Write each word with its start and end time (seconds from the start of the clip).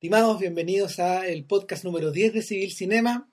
Estimados, 0.00 0.38
bienvenidos 0.38 1.00
a 1.00 1.26
el 1.26 1.44
podcast 1.44 1.82
número 1.82 2.12
10 2.12 2.32
de 2.32 2.42
Civil 2.42 2.70
Cinema, 2.70 3.28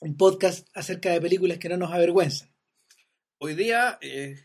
un 0.00 0.16
podcast 0.16 0.68
acerca 0.72 1.10
de 1.10 1.20
películas 1.20 1.58
que 1.58 1.68
no 1.68 1.76
nos 1.76 1.90
avergüenzan. 1.90 2.54
Hoy 3.38 3.56
día, 3.56 3.98
eh, 4.00 4.36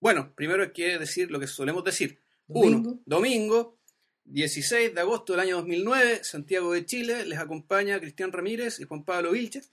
bueno, 0.00 0.32
primero 0.34 0.62
hay 0.62 0.72
que 0.72 0.98
decir 0.98 1.30
lo 1.30 1.38
que 1.38 1.48
solemos 1.48 1.84
decir. 1.84 2.22
Domingo. 2.46 2.92
Uno, 2.92 3.02
domingo, 3.04 3.78
16 4.24 4.94
de 4.94 5.00
agosto 5.02 5.34
del 5.34 5.40
año 5.40 5.56
2009, 5.56 6.24
Santiago 6.24 6.72
de 6.72 6.86
Chile, 6.86 7.26
les 7.26 7.40
acompaña 7.40 8.00
Cristian 8.00 8.32
Ramírez 8.32 8.80
y 8.80 8.84
Juan 8.84 9.04
Pablo 9.04 9.32
Vilches. 9.32 9.70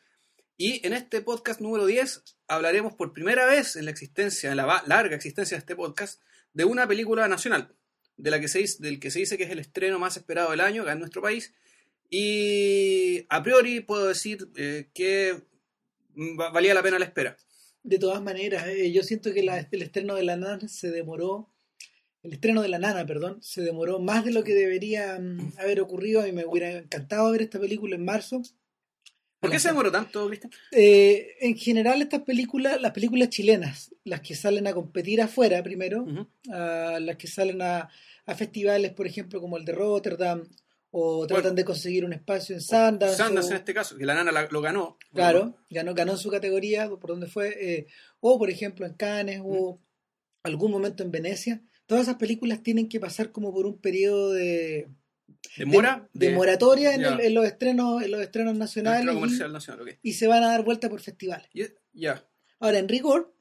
Y 0.58 0.86
en 0.86 0.92
este 0.92 1.22
podcast 1.22 1.62
número 1.62 1.86
10 1.86 2.22
hablaremos 2.50 2.96
por 2.96 3.14
primera 3.14 3.46
vez 3.46 3.78
en 3.78 3.86
la 3.86 3.92
existencia, 3.92 4.52
en 4.52 4.58
la 4.58 4.84
larga 4.88 5.16
existencia 5.16 5.56
de 5.56 5.60
este 5.60 5.78
podcast, 5.78 6.22
de 6.52 6.66
una 6.66 6.86
película 6.86 7.30
nacional, 7.30 7.74
de 8.18 8.32
la 8.32 8.40
que 8.40 8.48
se, 8.48 8.64
del 8.80 9.00
que 9.00 9.12
se 9.12 9.20
dice 9.20 9.38
que 9.38 9.44
es 9.44 9.50
el 9.50 9.60
estreno 9.60 10.00
más 10.00 10.18
esperado 10.18 10.52
del 10.52 10.62
año 10.62 10.84
acá 10.84 10.92
en 10.94 11.00
nuestro 11.00 11.22
país. 11.22 11.54
Y 12.10 13.26
a 13.30 13.42
priori 13.42 13.80
puedo 13.82 14.08
decir 14.08 14.48
eh, 14.56 14.90
que 14.94 15.34
va- 16.40 16.52
valía 16.52 16.74
la 16.74 16.84
pena 16.84 17.00
la 17.00 17.06
espera. 17.06 17.36
De 17.82 17.98
todas 18.00 18.22
maneras, 18.22 18.68
eh, 18.68 18.92
yo 18.92 19.04
siento 19.04 19.34
que 19.34 19.44
la- 19.44 19.68
el 19.72 19.82
estreno 19.82 20.16
de 20.16 20.24
la 20.24 20.38
nana 20.38 20.68
se 20.68 20.92
demoró, 20.92 21.50
el 22.22 22.34
estreno 22.34 22.62
de 22.62 22.70
la 22.70 22.80
nana, 22.80 23.06
perdón, 23.06 23.40
se 23.42 23.62
demoró 23.62 24.00
más 24.00 24.24
de 24.24 24.32
lo 24.32 24.44
que 24.44 24.54
debería 24.54 25.20
mm, 25.20 25.54
haber 25.58 25.82
ocurrido. 25.82 26.22
A 26.22 26.26
mí 26.26 26.32
me 26.32 26.46
hubiera 26.46 26.72
encantado 26.72 27.32
ver 27.32 27.42
esta 27.42 27.60
película 27.60 27.96
en 27.96 28.06
marzo. 28.06 28.42
¿Por 29.44 29.52
qué 29.52 29.60
se 29.60 29.68
demoró 29.68 29.92
tanto, 29.92 30.28
Cristian? 30.28 30.52
Eh, 30.72 31.36
en 31.42 31.56
general, 31.58 32.02
estas 32.02 32.22
películas, 32.22 32.82
las 32.82 32.92
películas 32.94 33.30
chilenas, 33.30 33.94
las 34.04 34.22
que 34.22 34.36
salen 34.36 34.66
a 34.68 34.74
competir 34.74 35.22
afuera 35.22 35.62
primero, 35.62 36.04
Ujú. 36.04 36.28
a 36.52 36.98
las 37.00 37.18
que 37.18 37.28
salen 37.28 37.62
a, 37.62 37.90
a 38.26 38.36
festivales, 38.36 38.92
por 38.94 39.06
ejemplo, 39.06 39.40
como 39.42 39.58
el 39.58 39.66
de 39.66 39.74
Rotterdam, 39.74 40.48
o 40.96 41.26
tratan 41.28 41.44
Bueno. 41.44 41.56
de 41.56 41.66
conseguir 41.66 42.06
un 42.06 42.14
espacio 42.14 42.56
en 42.56 42.62
Sundance. 42.62 43.16
Sanders 43.18 43.48
o- 43.48 43.50
en 43.52 43.56
este 43.58 43.74
caso, 43.74 43.98
que 43.98 44.06
la 44.06 44.14
nana 44.14 44.32
la- 44.32 44.48
lo 44.50 44.62
ganó. 44.62 44.98
Claro, 45.14 45.56
ganó, 45.70 45.94
ganó 45.96 46.12
en 46.14 46.18
su 46.20 46.30
categoría, 46.30 46.88
por 46.90 47.10
donde 47.10 47.28
fue, 47.28 47.50
eh, 47.60 47.88
o 48.20 48.38
por 48.38 48.50
ejemplo 48.50 48.86
en 48.86 48.94
Cannes, 48.94 49.42
o 49.44 49.80
algún 50.44 50.72
momento 50.72 51.04
en 51.04 51.12
Venecia. 51.12 51.62
Todas 51.86 52.04
esas 52.04 52.16
películas 52.18 52.62
tienen 52.64 52.88
que 52.90 53.00
pasar 53.00 53.32
como 53.32 53.52
por 53.54 53.66
un 53.66 53.78
periodo 53.80 54.34
de, 54.34 54.88
¿De 55.58 55.66
Mora? 55.66 56.10
de, 56.14 56.28
de 56.30 56.36
moratoria 56.36 56.94
en, 56.96 57.02
ya. 57.02 57.14
el- 57.16 57.20
en 57.22 57.34
los 57.34 57.46
estrenos, 57.46 58.02
en 58.04 58.12
los 58.12 58.22
estrenos 58.22 58.56
nacionales 58.58 59.00
Estreno 59.02 59.18
y- 59.18 59.22
comercial 59.22 59.54
nacional, 59.54 60.00
y, 60.02 60.14
se 60.14 60.28
van 60.28 60.44
a 60.44 60.48
dar 60.48 60.64
vuelta 60.64 60.90
por 60.90 61.00
festivales. 61.02 61.48
Ya. 61.94 62.28
Ahora, 62.60 62.80
en 62.80 62.88
rigor, 62.88 63.36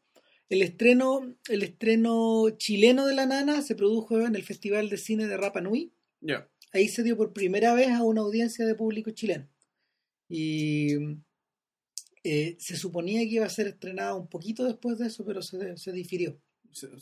el 0.49 0.63
estreno, 0.63 1.37
el 1.49 1.63
estreno 1.63 2.51
chileno 2.59 3.07
de 3.07 3.15
La 3.15 3.27
Nana 3.27 3.63
se 3.63 3.75
produjo 3.75 4.21
en 4.21 4.35
el 4.35 4.43
Festival 4.45 4.89
de 4.91 4.97
Cine 4.99 5.27
de 5.27 5.37
Rapa 5.37 5.61
Nui. 5.61 5.95
Ya. 6.21 6.49
Ahí 6.73 6.89
se 6.89 7.03
dio 7.03 7.17
por 7.17 7.33
primera 7.33 7.75
vez 7.75 7.89
a 7.89 8.03
una 8.03 8.21
audiencia 8.23 8.67
de 8.67 8.75
público 8.75 9.11
chileno. 9.11 9.49
Y 10.29 10.95
eh, 12.25 12.57
se 12.59 12.77
suponía 12.77 13.21
que 13.23 13.35
iba 13.37 13.47
a 13.47 13.51
ser 13.51 13.67
estrenada 13.67 14.15
un 14.15 14.29
poquito 14.29 14.65
después 14.65 14.99
de 14.99 15.07
eso, 15.09 15.25
pero 15.25 15.43
se, 15.43 15.77
se 15.77 15.93
difirió. 15.93 16.41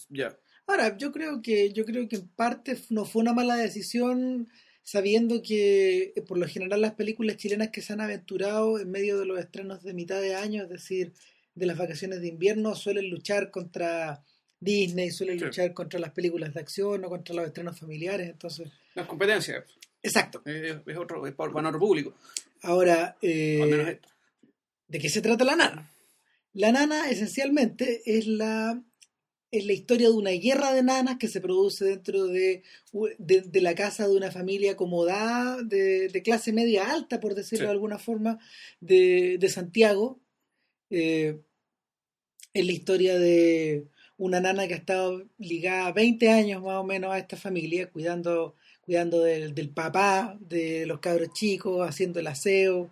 Ya. 0.09 0.37
Ahora, 0.67 0.97
yo 0.97 1.13
creo 1.13 1.41
que, 1.43 1.73
yo 1.73 1.85
creo 1.85 2.09
que 2.09 2.17
en 2.17 2.29
parte 2.29 2.77
no 2.91 3.05
fue 3.05 3.23
una 3.23 3.33
mala 3.33 3.57
decisión, 3.57 4.49
sabiendo 4.83 5.43
que 5.43 6.13
eh, 6.17 6.23
por 6.23 6.39
lo 6.39 6.47
general 6.49 6.81
las 6.81 6.95
películas 6.95 7.37
chilenas 7.37 7.69
que 7.71 7.83
se 7.83 7.93
han 7.93 8.01
aventurado 8.01 8.79
en 8.79 8.91
medio 8.91 9.19
de 9.19 9.27
los 9.27 9.39
estrenos 9.39 9.83
de 9.83 9.95
mitad 9.95 10.21
de 10.21 10.35
año, 10.35 10.63
es 10.65 10.69
decir, 10.69 11.13
de 11.55 11.67
las 11.67 11.77
vacaciones 11.79 12.21
de 12.21 12.29
invierno, 12.29 12.75
suelen 12.75 13.11
luchar 13.11 13.51
contra 13.51 14.23
Disney, 14.59 15.11
suelen 15.11 15.39
Sí. 15.39 15.45
luchar 15.47 15.73
contra 15.75 15.99
las 16.01 16.11
películas 16.13 16.53
de 16.55 16.61
acción 16.61 17.05
o 17.05 17.09
contra 17.09 17.35
los 17.35 17.47
estrenos 17.47 17.79
familiares. 17.79 18.29
Entonces, 18.29 18.69
No 18.95 19.03
es 19.03 19.09
competencia. 19.09 19.65
exacto. 20.03 20.43
Es, 20.45 20.77
es 20.87 20.97
otro, 20.97 21.27
es 21.27 21.35
para 21.35 21.51
otro 21.69 21.79
público. 21.79 22.15
Ahora, 22.63 23.17
eh, 23.23 23.61
al 23.63 23.69
menos 23.71 23.89
esto. 23.89 24.09
¿de 24.89 24.99
qué 24.99 25.09
se 25.09 25.23
trata 25.23 25.45
la 25.45 25.57
nana? 25.57 25.91
La 26.53 26.73
nana 26.73 27.09
esencialmente 27.11 28.03
es 28.05 28.27
la, 28.27 28.83
es 29.51 29.67
la 29.67 29.73
historia 29.73 30.09
de 30.09 30.15
una 30.15 30.31
guerra 30.31 30.73
de 30.73 30.83
nanas 30.83 31.17
que 31.19 31.27
se 31.29 31.41
produce 31.41 31.85
dentro 31.85 32.27
de, 32.27 32.63
de, 33.19 33.41
de 33.43 33.61
la 33.61 33.75
casa 33.75 34.07
de 34.07 34.17
una 34.17 34.31
familia 34.31 34.73
acomodada 34.73 35.61
de, 35.63 36.09
de 36.09 36.23
clase 36.23 36.53
media 36.53 36.91
alta, 36.93 37.19
por 37.21 37.35
decirlo 37.35 37.65
Sí. 37.65 37.67
de 37.67 37.73
alguna 37.73 37.99
forma, 37.99 38.39
de, 38.81 39.39
de 39.39 39.49
Santiago. 39.49 40.21
Eh, 40.91 41.41
es 42.53 42.67
la 42.67 42.73
historia 42.73 43.19
de 43.19 43.85
una 44.19 44.41
nana 44.41 44.67
que 44.69 44.75
ha 44.75 44.79
estado 44.79 45.25
ligada 45.39 45.93
20 45.93 46.29
años 46.31 46.63
más 46.63 46.77
o 46.77 46.85
menos 46.85 47.13
a 47.13 47.19
esta 47.19 47.37
familia, 47.37 47.91
cuidando, 47.91 48.55
cuidando 48.83 49.21
del, 49.21 49.55
del 49.55 49.71
papá, 49.71 50.37
de 50.41 50.85
los 50.87 51.01
cabros 51.01 51.33
chicos, 51.33 51.89
haciendo 51.89 52.21
el 52.21 52.27
aseo, 52.27 52.91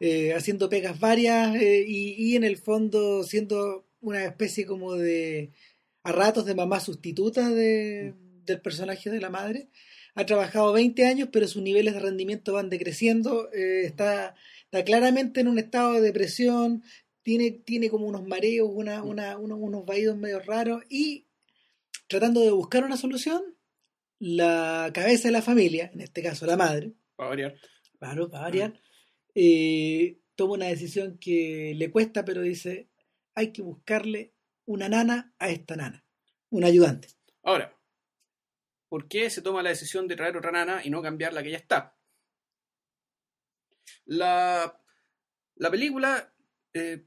eh, 0.00 0.32
haciendo 0.34 0.68
pegas 0.68 0.98
varias 0.98 1.54
eh, 1.56 1.84
y, 1.86 2.14
y 2.32 2.36
en 2.36 2.44
el 2.44 2.56
fondo 2.56 3.22
siendo 3.24 3.84
una 4.00 4.24
especie 4.24 4.64
como 4.64 4.94
de 4.94 5.50
a 6.02 6.12
ratos 6.12 6.44
de 6.46 6.54
mamá 6.54 6.80
sustituta 6.80 7.48
de, 7.50 8.14
del 8.44 8.60
personaje 8.60 9.10
de 9.10 9.20
la 9.20 9.30
madre. 9.30 9.68
Ha 10.14 10.26
trabajado 10.26 10.72
20 10.72 11.06
años, 11.06 11.28
pero 11.32 11.46
sus 11.46 11.62
niveles 11.62 11.94
de 11.94 12.00
rendimiento 12.00 12.52
van 12.52 12.68
decreciendo. 12.70 13.50
eh, 13.52 13.84
está, 13.84 14.34
está 14.64 14.84
claramente 14.84 15.40
en 15.40 15.48
un 15.48 15.58
estado 15.58 15.92
de 15.94 16.00
depresión. 16.00 16.82
Tiene, 17.22 17.50
tiene 17.50 17.90
como 17.90 18.06
unos 18.06 18.26
mareos, 18.26 18.68
una, 18.72 19.02
una, 19.02 19.36
unos, 19.38 19.58
unos 19.60 19.84
vaídos 19.84 20.16
medio 20.16 20.40
raros. 20.40 20.82
Y 20.88 21.26
tratando 22.08 22.40
de 22.40 22.50
buscar 22.50 22.84
una 22.84 22.96
solución, 22.96 23.42
la 24.18 24.90
cabeza 24.92 25.28
de 25.28 25.32
la 25.32 25.42
familia, 25.42 25.90
en 25.94 26.00
este 26.00 26.22
caso 26.22 26.44
la 26.46 26.56
madre, 26.56 26.92
Para 27.16 27.28
variar. 27.30 27.54
Claro, 27.98 28.30
para 28.30 28.44
variar. 28.44 28.80
eh, 29.34 30.18
toma 30.34 30.54
una 30.54 30.66
decisión 30.66 31.18
que 31.18 31.74
le 31.76 31.90
cuesta, 31.90 32.24
pero 32.24 32.40
dice, 32.42 32.88
hay 33.34 33.52
que 33.52 33.62
buscarle 33.62 34.32
una 34.70 34.88
nana 34.88 35.34
a 35.38 35.48
esta 35.50 35.74
nana, 35.76 36.04
un 36.50 36.64
ayudante. 36.64 37.08
Ahora, 37.42 37.76
¿por 38.88 39.08
qué 39.08 39.28
se 39.30 39.42
toma 39.42 39.62
la 39.62 39.70
decisión 39.70 40.06
de 40.08 40.16
traer 40.16 40.36
otra 40.36 40.52
nana 40.52 40.80
y 40.84 40.90
no 40.90 41.02
cambiar 41.02 41.32
la 41.32 41.42
que 41.42 41.50
ya 41.50 41.56
está? 41.58 41.96
La, 44.06 44.80
la 45.56 45.70
película 45.70 46.32
eh, 46.72 47.04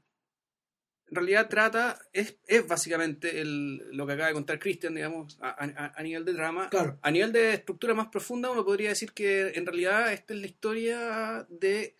en 1.08 1.14
realidad 1.16 1.48
trata, 1.48 1.98
es, 2.12 2.38
es 2.46 2.66
básicamente 2.66 3.40
el- 3.40 3.78
lo 3.96 4.06
que 4.06 4.14
acaba 4.14 4.28
de 4.28 4.34
contar 4.34 4.58
Christian, 4.58 4.94
digamos, 4.94 5.38
a, 5.40 5.50
a- 5.50 5.92
a 5.96 6.02
nivel 6.02 6.24
de 6.24 6.32
drama. 6.32 6.68
Claro. 6.70 6.98
A 7.02 7.10
nivel 7.10 7.32
de 7.32 7.54
estructura 7.54 7.94
más 7.94 8.08
profunda, 8.08 8.50
uno 8.50 8.64
podría 8.64 8.88
decir 8.90 9.12
que 9.12 9.48
en 9.54 9.64
realidad 9.66 10.12
esta 10.12 10.34
es 10.34 10.40
la 10.40 10.46
historia 10.46 11.46
de 11.48 11.96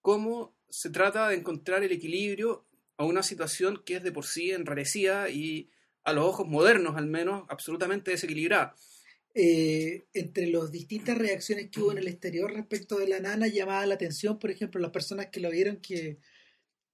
cómo 0.00 0.56
se 0.68 0.90
trata 0.90 1.28
de 1.28 1.36
encontrar 1.36 1.82
el 1.84 1.92
equilibrio 1.92 2.65
a 2.96 3.04
una 3.04 3.22
situación 3.22 3.82
que 3.84 3.96
es 3.96 4.02
de 4.02 4.12
por 4.12 4.26
sí 4.26 4.50
enrarecida 4.50 5.28
y 5.28 5.70
a 6.04 6.12
los 6.12 6.24
ojos 6.24 6.46
modernos 6.46 6.96
al 6.96 7.06
menos 7.06 7.44
absolutamente 7.48 8.10
desequilibrada. 8.10 8.74
Eh, 9.34 10.06
entre 10.14 10.46
las 10.46 10.72
distintas 10.72 11.18
reacciones 11.18 11.68
que 11.70 11.80
hubo 11.80 11.92
en 11.92 11.98
el 11.98 12.08
exterior 12.08 12.50
respecto 12.52 12.96
de 12.96 13.08
la 13.08 13.20
nana, 13.20 13.48
llamaba 13.48 13.84
la 13.84 13.94
atención, 13.94 14.38
por 14.38 14.50
ejemplo, 14.50 14.80
las 14.80 14.92
personas 14.92 15.26
que 15.26 15.40
lo 15.40 15.50
vieron 15.50 15.76
que 15.76 16.18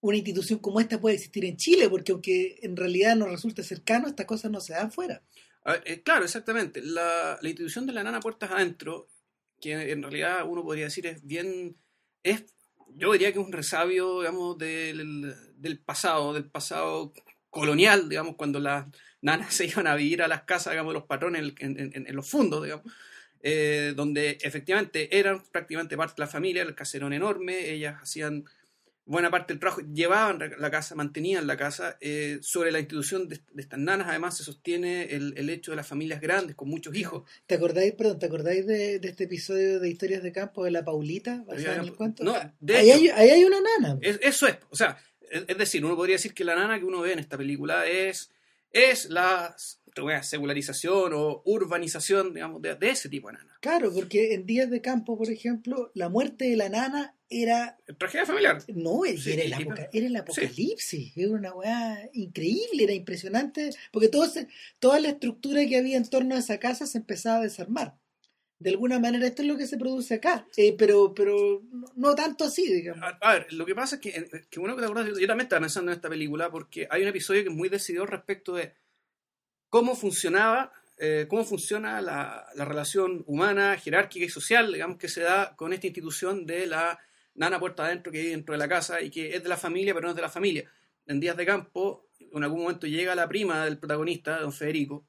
una 0.01 0.17
institución 0.17 0.59
como 0.59 0.81
esta 0.81 1.01
puede 1.01 1.15
existir 1.15 1.45
en 1.45 1.57
Chile, 1.57 1.89
porque 1.89 2.11
aunque 2.11 2.59
en 2.63 2.77
realidad 2.77 3.15
nos 3.15 3.31
resulte 3.31 3.63
cercano, 3.63 4.09
estas 4.09 4.27
cosas 4.27 4.51
no 4.51 4.61
se 4.61 4.73
dan 4.73 4.91
fuera. 4.91 5.23
Ver, 5.65 5.83
eh, 5.87 6.03
claro, 6.03 6.25
exactamente. 6.25 6.83
La, 6.83 7.39
la 7.41 7.49
institución 7.49 7.87
de 7.87 7.93
la 7.93 8.03
nana 8.03 8.19
puertas 8.19 8.51
adentro, 8.51 9.07
que 9.61 9.93
en 9.93 10.03
realidad 10.03 10.45
uno 10.45 10.65
podría 10.65 10.87
decir 10.87 11.07
es 11.07 11.25
bien, 11.25 11.77
es, 12.25 12.45
yo 12.97 13.13
diría 13.13 13.33
que 13.33 13.39
es 13.39 13.47
un 13.47 13.53
resabio, 13.53 14.19
digamos, 14.21 14.59
del, 14.59 15.37
del 15.63 15.79
pasado, 15.79 16.33
del 16.35 16.45
pasado 16.51 17.13
colonial, 17.51 18.09
digamos, 18.09 18.37
cuando 18.37 18.61
las 18.61 18.87
nanas 19.21 19.55
se 19.55 19.67
iban 19.67 19.87
a 19.87 19.95
vivir 19.95 20.23
a 20.23 20.29
las 20.29 20.43
casas, 20.43 20.73
digamos, 20.73 20.93
los 20.95 21.05
patrones 21.05 21.43
en, 21.61 21.79
en- 21.79 21.93
en- 21.95 22.07
en 22.07 22.17
los 22.17 22.29
fundos, 22.29 22.63
digamos, 22.65 22.87
eh, 23.43 23.93
donde 23.97 24.39
efectivamente 24.43 25.19
eran 25.19 25.43
prácticamente 25.51 25.97
parte 25.97 26.15
de 26.17 26.27
la 26.27 26.31
familia, 26.31 26.63
el 26.63 26.75
caserón 26.75 27.13
enorme, 27.13 27.71
ellas 27.71 27.97
hacían 28.01 28.45
buena 29.05 29.31
parte 29.33 29.53
del 29.53 29.59
trabajo, 29.59 29.81
llevaban 29.93 30.39
la 30.59 30.71
casa, 30.71 30.95
mantenían 30.95 31.49
la 31.49 31.57
casa. 31.57 31.99
eh, 32.01 32.39
sobre 32.41 32.71
la 32.71 32.79
institución 32.79 33.29
de, 33.29 33.41
de 33.53 33.63
estas 33.63 33.81
nanas, 33.81 34.07
además, 34.09 34.37
se 34.37 34.45
sostiene 34.45 35.03
el, 35.17 35.35
el 35.37 35.51
hecho 35.51 35.73
de 35.73 35.77
las 35.77 35.89
familias 35.89 36.21
grandes 36.21 36.55
con 36.55 36.69
muchos 36.69 36.95
hijos. 36.95 37.29
¿Te 37.47 37.57
acordáis, 37.57 37.93
perdón, 37.95 38.21
¿te 38.21 38.27
acordáis 38.27 38.65
de, 38.65 39.01
de 39.01 39.09
este 39.09 39.25
episodio 39.25 39.81
de 39.81 39.89
Historias 39.91 40.23
de 40.23 40.31
Campo 40.31 40.65
de 40.65 40.71
la 40.71 40.85
Paulita, 40.85 41.43
basada 41.45 41.75
en 41.75 41.81
el 41.83 41.95
cuento? 41.97 42.23
No, 42.23 42.35
de 42.61 42.77
ahí, 42.77 42.91
hecho, 42.91 42.99
hay, 43.01 43.09
ahí 43.09 43.31
hay 43.31 43.45
una 43.45 43.59
nana. 43.61 43.99
es- 44.03 44.21
eso 44.23 44.47
es, 44.47 44.57
o 44.71 44.77
sea, 44.77 44.97
es, 45.49 45.59
decir, 45.59 45.85
uno 45.85 45.97
podría 45.97 46.17
decir 46.17 46.35
que 46.35 46.45
la 46.45 46.55
nana 46.55 46.79
que 46.79 46.85
uno 46.85 47.01
ve 47.01 47.13
en 47.13 47.19
esta 47.19 47.37
película 47.39 47.87
es, 47.87 48.31
es 48.71 49.09
la 49.11 49.55
secularización 50.23 51.13
o 51.15 51.43
urbanización, 51.45 52.33
digamos, 52.35 52.63
de, 52.63 52.75
de 52.75 52.91
ese 52.91 53.09
tipo 53.09 53.29
de 53.29 53.35
nana. 53.35 53.57
Claro, 53.61 53.93
porque 53.93 54.35
en 54.35 54.47
Días 54.47 54.71
de 54.71 54.81
Campo, 54.81 55.17
por 55.19 55.31
ejemplo, 55.31 55.91
la 55.95 56.09
muerte 56.09 56.47
de 56.47 56.57
la 56.57 56.69
nana 56.69 57.15
era. 57.29 57.79
Tragedia 57.99 58.27
familiar. 58.27 58.63
No, 58.69 59.05
era, 59.05 59.21
Sí, 59.21 59.33
el, 59.33 59.53
apoca- 59.53 59.89
era 59.93 60.07
el 60.07 60.17
apocalipsis. 60.17 61.17
Era 61.17 61.31
una 61.33 61.55
weá 61.55 62.09
increíble, 62.13 62.85
era 62.85 62.93
impresionante. 62.93 63.71
Porque 63.91 64.09
todo 64.09 64.27
se- 64.29 64.49
toda 64.79 65.01
la 65.01 65.11
estructura 65.11 65.65
que 65.67 65.77
había 65.77 65.97
en 65.97 66.09
torno 66.09 66.35
a 66.35 66.39
esa 66.39 66.59
casa 66.59 66.87
se 66.87 66.99
empezaba 66.99 67.39
a 67.39 67.43
desarmar. 67.43 67.95
De 68.63 68.71
alguna 68.71 68.99
manera 68.99 69.27
esto 69.27 69.43
es 69.43 69.49
lo 69.49 69.57
que 69.57 69.67
se 69.67 69.77
produce 69.77 70.15
acá, 70.15 70.47
eh, 70.57 70.75
pero, 70.79 71.13
pero 71.13 71.63
no, 71.97 72.15
tanto 72.15 72.45
así, 72.45 72.73
digamos. 72.73 73.05
Lo 73.51 73.67
que 73.67 73.75
pasa 73.75 73.97
es 73.97 74.01
que, 74.01 74.11
eh, 74.11 74.45
que 74.49 74.61
uno 74.61 74.77
que 74.77 74.83
te 74.83 74.87
acuerdas, 74.87 75.19
yo 75.19 75.27
también 75.27 75.47
estaba 75.47 75.61
pensando 75.61 75.91
en 75.91 75.97
esta 75.97 76.09
película 76.09 76.51
porque 76.51 76.87
hay 76.89 77.03
un 77.03 77.09
episodio 77.09 77.43
que 77.43 77.49
es 77.49 77.55
muy 77.55 77.69
decidido 77.69 78.07
respecto 78.07 78.55
de 78.55 78.73
cómo 79.69 79.97
funcionaba, 79.97 80.73
eh, 80.99 81.27
cómo 81.29 81.45
funciona 81.45 82.01
la, 82.01 82.47
la, 82.55 82.65
relación 82.65 83.25
humana, 83.27 83.77
jerárquica 83.77 84.25
y 84.25 84.29
social, 84.29 84.73
digamos, 84.73 84.97
que 84.97 85.09
se 85.09 85.23
da 85.23 85.57
con 85.57 85.73
esta 85.73 85.89
institución 85.89 86.47
de 86.47 86.67
la 86.67 87.01
nana 87.35 87.59
puerta 87.59 87.85
adentro 87.85 88.13
que 88.13 88.21
hay 88.21 88.29
dentro 88.29 88.53
de 88.53 88.59
la 88.59 88.69
casa 88.69 89.01
y 89.01 89.11
que 89.11 89.35
es 89.35 89.43
de 89.43 89.49
la 89.49 89.57
familia, 89.57 89.93
pero 89.95 90.07
no 90.07 90.11
es 90.11 90.17
de 90.17 90.23
la 90.23 90.29
familia. 90.29 90.71
En 91.07 91.19
días 91.19 91.37
de 91.37 91.45
campo, 91.45 92.07
en 92.21 92.45
algún 92.45 92.63
momento 92.63 92.87
llega 92.87 93.17
la 93.17 93.29
prima 93.29 93.65
del 93.65 93.79
protagonista, 93.79 94.39
don 94.39 94.53
Federico, 94.53 95.05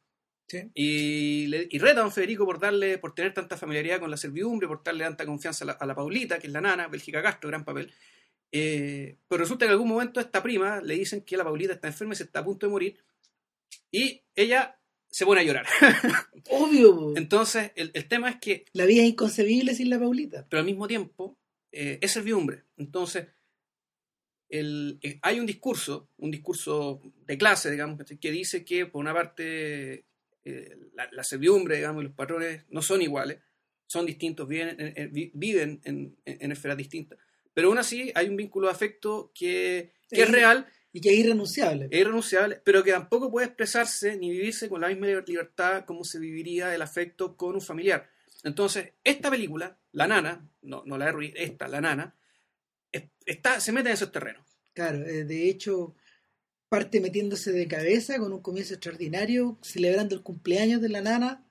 y, 0.73 1.47
le, 1.47 1.67
y, 1.69 1.79
reta 1.79 2.01
a 2.01 2.03
don 2.03 2.11
Federico 2.11 2.45
por 2.45 2.59
darle, 2.59 2.97
por 2.97 3.15
tener 3.15 3.33
tanta 3.33 3.57
familiaridad 3.57 3.99
con 3.99 4.11
la 4.11 4.17
servidumbre, 4.17 4.67
por 4.67 4.83
darle 4.83 5.03
tanta 5.03 5.25
confianza 5.25 5.65
a 5.79 5.85
la, 5.85 5.95
Paulita, 5.95 6.39
que 6.39 6.47
es 6.47 6.53
la 6.53 6.61
nana, 6.61 6.87
Bélgica 6.87 7.21
Castro, 7.21 7.49
gran 7.49 7.63
papel. 7.63 7.93
Eh, 8.51 9.17
pero 9.27 9.39
resulta 9.39 9.65
que 9.65 9.67
en 9.67 9.71
algún 9.73 9.89
momento 9.89 10.19
a 10.19 10.23
esta 10.23 10.43
prima 10.43 10.79
le 10.81 10.95
dicen 10.95 11.21
que 11.21 11.37
la 11.37 11.43
Paulita 11.43 11.73
está 11.73 11.87
enferma 11.87 12.13
y 12.13 12.17
se 12.17 12.23
está 12.23 12.39
a 12.39 12.45
punto 12.45 12.67
de 12.67 12.71
morir. 12.71 12.97
Y 13.91 14.21
ella 14.35 14.79
se 15.09 15.25
pone 15.25 15.41
a 15.41 15.43
llorar. 15.43 15.65
Obvio. 16.49 17.15
Entonces, 17.15 17.71
el, 17.75 17.91
el, 17.93 18.07
tema 18.07 18.29
es 18.29 18.35
que... 18.37 18.65
La 18.73 18.85
vida 18.85 19.03
es 19.03 19.09
inconcebible 19.09 19.73
sin 19.73 19.89
la 19.89 19.99
Paulita. 19.99 20.45
Pero 20.49 20.59
al 20.59 20.65
mismo 20.65 20.87
tiempo, 20.87 21.37
eh, 21.71 21.97
es 22.01 22.11
servidumbre. 22.11 22.65
Entonces, 22.77 23.27
el, 24.49 24.99
eh, 25.01 25.19
hay 25.23 25.39
un 25.39 25.47
discurso, 25.47 26.11
un 26.17 26.29
discurso 26.29 27.01
de 27.25 27.37
clase, 27.37 27.71
digamos, 27.71 27.99
que 28.21 28.31
dice 28.31 28.63
que, 28.63 28.85
por 28.85 29.01
una 29.01 29.13
parte, 29.13 30.05
eh, 30.45 30.77
la, 30.93 31.23
servidumbre, 31.23 31.77
digamos, 31.77 32.03
y 32.03 32.07
los 32.07 32.15
patrones 32.15 32.63
no 32.69 32.81
son 32.81 33.01
iguales, 33.01 33.39
son 33.85 34.05
distintos, 34.05 34.47
viven, 34.47 34.75
en, 34.79 35.11
viven 35.33 35.81
en, 35.83 36.51
esferas 36.51 36.77
distintas. 36.77 37.19
Pero 37.53 37.69
aún 37.69 37.77
así 37.77 38.11
hay 38.15 38.27
un 38.27 38.35
vínculo 38.35 38.67
de 38.67 38.73
afecto 38.73 39.31
que, 39.33 39.93
es 40.09 40.31
real. 40.31 40.67
Y 40.91 41.01
que 41.01 41.09
es 41.09 41.19
irrenunciable. 41.19 41.87
Es 41.91 41.99
irrenunciable, 41.99 42.61
pero 42.63 42.83
que 42.83 42.91
tampoco 42.91 43.31
puede 43.31 43.47
expresarse 43.47 44.17
ni 44.17 44.31
vivirse 44.31 44.69
con 44.69 44.81
la 44.81 44.89
misma 44.89 45.07
libertad 45.25 45.85
como 45.85 46.03
se 46.03 46.19
viviría 46.19 46.73
el 46.73 46.81
afecto 46.81 47.35
con 47.37 47.55
un 47.55 47.61
familiar. 47.61 48.09
Entonces, 48.43 48.93
esta 49.03 49.29
película, 49.29 49.77
La 49.91 50.07
Nana, 50.07 50.49
no, 50.61 50.83
no 50.85 50.97
la 50.97 51.05
de 51.05 51.11
Ruiz, 51.11 51.33
esta, 51.35 51.67
La 51.67 51.79
Nana, 51.79 52.15
está, 53.25 53.59
se 53.59 53.71
mete 53.71 53.89
en 53.89 53.93
esos 53.93 54.11
terrenos. 54.11 54.45
Claro, 54.73 54.99
eh, 55.05 55.23
de 55.23 55.49
hecho, 55.49 55.95
parte 56.73 56.99
metiéndose 56.99 57.51
de 57.51 57.67
cabeza 57.67 58.17
con 58.17 58.33
un 58.33 58.41
comienzo 58.41 58.73
extraordinario, 58.73 59.59
celebrando 59.61 60.15
el 60.15 60.23
cumpleaños 60.23 60.81
de 60.81 60.89
la 60.89 61.01
nana 61.01 61.45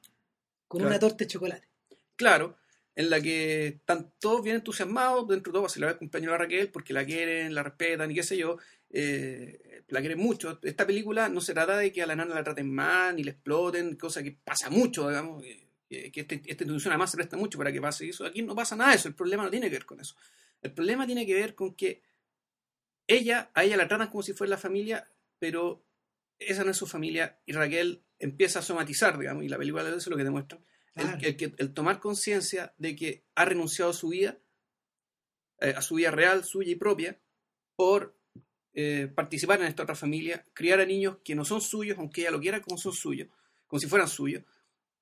con 0.67 0.85
una 0.85 0.99
torta 0.99 1.19
de 1.19 1.29
chocolate. 1.29 1.69
Claro, 2.17 2.57
en 2.97 3.09
la 3.09 3.21
que 3.21 3.69
están 3.69 4.13
todos 4.19 4.43
bien 4.43 4.57
entusiasmados, 4.57 5.29
dentro 5.29 5.53
de 5.53 5.59
todo, 5.59 5.67
a 5.67 5.69
celebrar 5.69 5.95
el 5.95 5.99
cumpleaños 6.01 6.33
de 6.33 6.39
Raquel, 6.39 6.71
porque 6.71 6.93
la 6.93 7.05
quieren, 7.05 7.55
la 7.55 7.63
respetan 7.63 8.11
y 8.11 8.15
qué 8.15 8.25
sé 8.25 8.37
yo, 8.37 8.59
eh, 8.91 9.85
la 9.87 10.01
quieren 10.01 10.19
mucho. 10.19 10.59
Esta 10.61 10.85
película 10.85 11.29
no 11.29 11.41
se 11.41 11.55
trata 11.55 11.77
de 11.77 11.93
que 11.93 12.03
a 12.03 12.07
la 12.07 12.17
nana 12.17 12.35
la 12.35 12.43
traten 12.43 12.69
mal, 12.75 13.15
ni 13.15 13.23
le 13.23 13.31
exploten, 13.31 13.95
cosa 13.95 14.25
que 14.25 14.33
pasa 14.33 14.71
mucho, 14.71 15.09
digamos, 15.09 15.41
que, 15.41 16.11
este, 16.13 16.35
esta 16.35 16.65
institución 16.65 16.91
además 16.91 17.13
se 17.13 17.17
presta 17.17 17.37
mucho 17.37 17.59
para 17.59 17.71
que 17.71 17.81
pase 17.81 18.09
eso. 18.09 18.27
Aquí 18.27 18.43
no 18.43 18.57
pasa 18.57 18.75
nada 18.75 18.91
de 18.91 18.97
eso, 18.97 19.07
el 19.07 19.15
problema 19.15 19.45
no 19.45 19.51
tiene 19.51 19.69
que 19.69 19.77
ver 19.77 19.87
con 19.87 20.01
eso. 20.01 20.17
El 20.61 20.73
problema 20.73 21.07
tiene 21.07 21.25
que 21.25 21.35
ver 21.35 21.55
con 21.55 21.75
que 21.77 22.03
ella, 23.07 23.51
a 23.55 23.63
ella 23.63 23.77
la 23.77 23.87
tratan 23.87 24.09
como 24.09 24.25
si 24.25 24.33
fuera 24.33 24.51
la 24.51 24.59
familia, 24.59 25.09
pero 25.43 25.85
esa 26.39 26.63
no 26.63 26.71
es 26.71 26.77
su 26.77 26.87
familia 26.87 27.41
y 27.47 27.53
Raquel 27.53 28.05
empieza 28.21 28.61
a 28.61 28.63
somatizar, 28.63 29.19
digamos, 29.19 29.43
y 29.43 29.49
la 29.49 29.59
película 29.59 29.83
de 29.83 29.91
eso 29.91 29.99
es 29.99 30.07
lo 30.07 30.17
que 30.17 30.23
demuestra, 30.23 30.61
el, 30.95 31.55
el, 31.59 31.75
tomar 31.75 31.99
conciencia 31.99 32.73
de 32.79 32.95
que 32.95 33.25
ha 33.35 33.45
renunciado 33.45 33.91
a 33.91 33.95
su 33.95 34.11
vida, 34.11 34.39
eh, 35.59 35.75
a 35.77 35.83
su 35.83 35.97
vida 35.97 36.13
real, 36.13 36.45
suya 36.45 36.71
y 36.71 36.77
propia, 36.77 37.21
por 37.75 38.17
eh, 38.73 39.11
participar 39.13 39.61
en 39.61 39.67
esta 39.67 39.83
otra 39.83 39.97
familia, 39.97 40.47
criar 40.55 40.79
a 40.79 40.87
niños 40.87 41.17
que 41.25 41.35
no 41.35 41.45
son 41.45 41.61
suyos, 41.61 41.99
aunque 41.99 42.21
ella 42.21 42.31
lo 42.31 42.39
quiera 42.39 42.63
como 42.63 42.79
son 42.79 42.93
suyos, 42.93 43.29
como 43.67 43.81
si 43.81 43.89
fueran 43.89 44.07
suyos, 44.07 44.45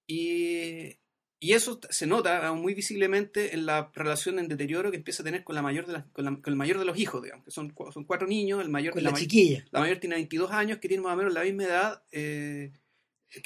y, 0.06 0.99
y 1.42 1.54
eso 1.54 1.80
se 1.88 2.06
nota 2.06 2.52
muy 2.52 2.74
visiblemente 2.74 3.54
en 3.54 3.64
la 3.64 3.90
relación 3.94 4.38
en 4.38 4.46
deterioro 4.46 4.90
que 4.90 4.98
empieza 4.98 5.22
a 5.22 5.24
tener 5.24 5.42
con 5.42 5.54
la 5.54 5.62
mayor 5.62 5.86
de 5.86 6.04
con, 6.12 6.42
el 6.44 6.56
mayor 6.56 6.78
de 6.78 6.84
los 6.84 6.98
hijos, 6.98 7.22
digamos, 7.22 7.46
que 7.46 7.50
son, 7.50 7.74
son 7.92 8.04
cuatro 8.04 8.28
niños, 8.28 8.60
el 8.60 8.68
mayor 8.68 8.92
con 8.92 9.02
la, 9.02 9.14
chiquilla. 9.14 9.64
La 9.70 9.80
mayor 9.80 9.96
tiene 9.98 10.16
22 10.16 10.50
años, 10.50 10.78
que 10.78 10.88
tiene 10.88 11.02
más 11.02 11.14
o 11.14 11.16
menos 11.16 11.32
la 11.32 11.42
misma 11.42 11.64
edad. 11.64 12.02
Eh, 12.12 12.72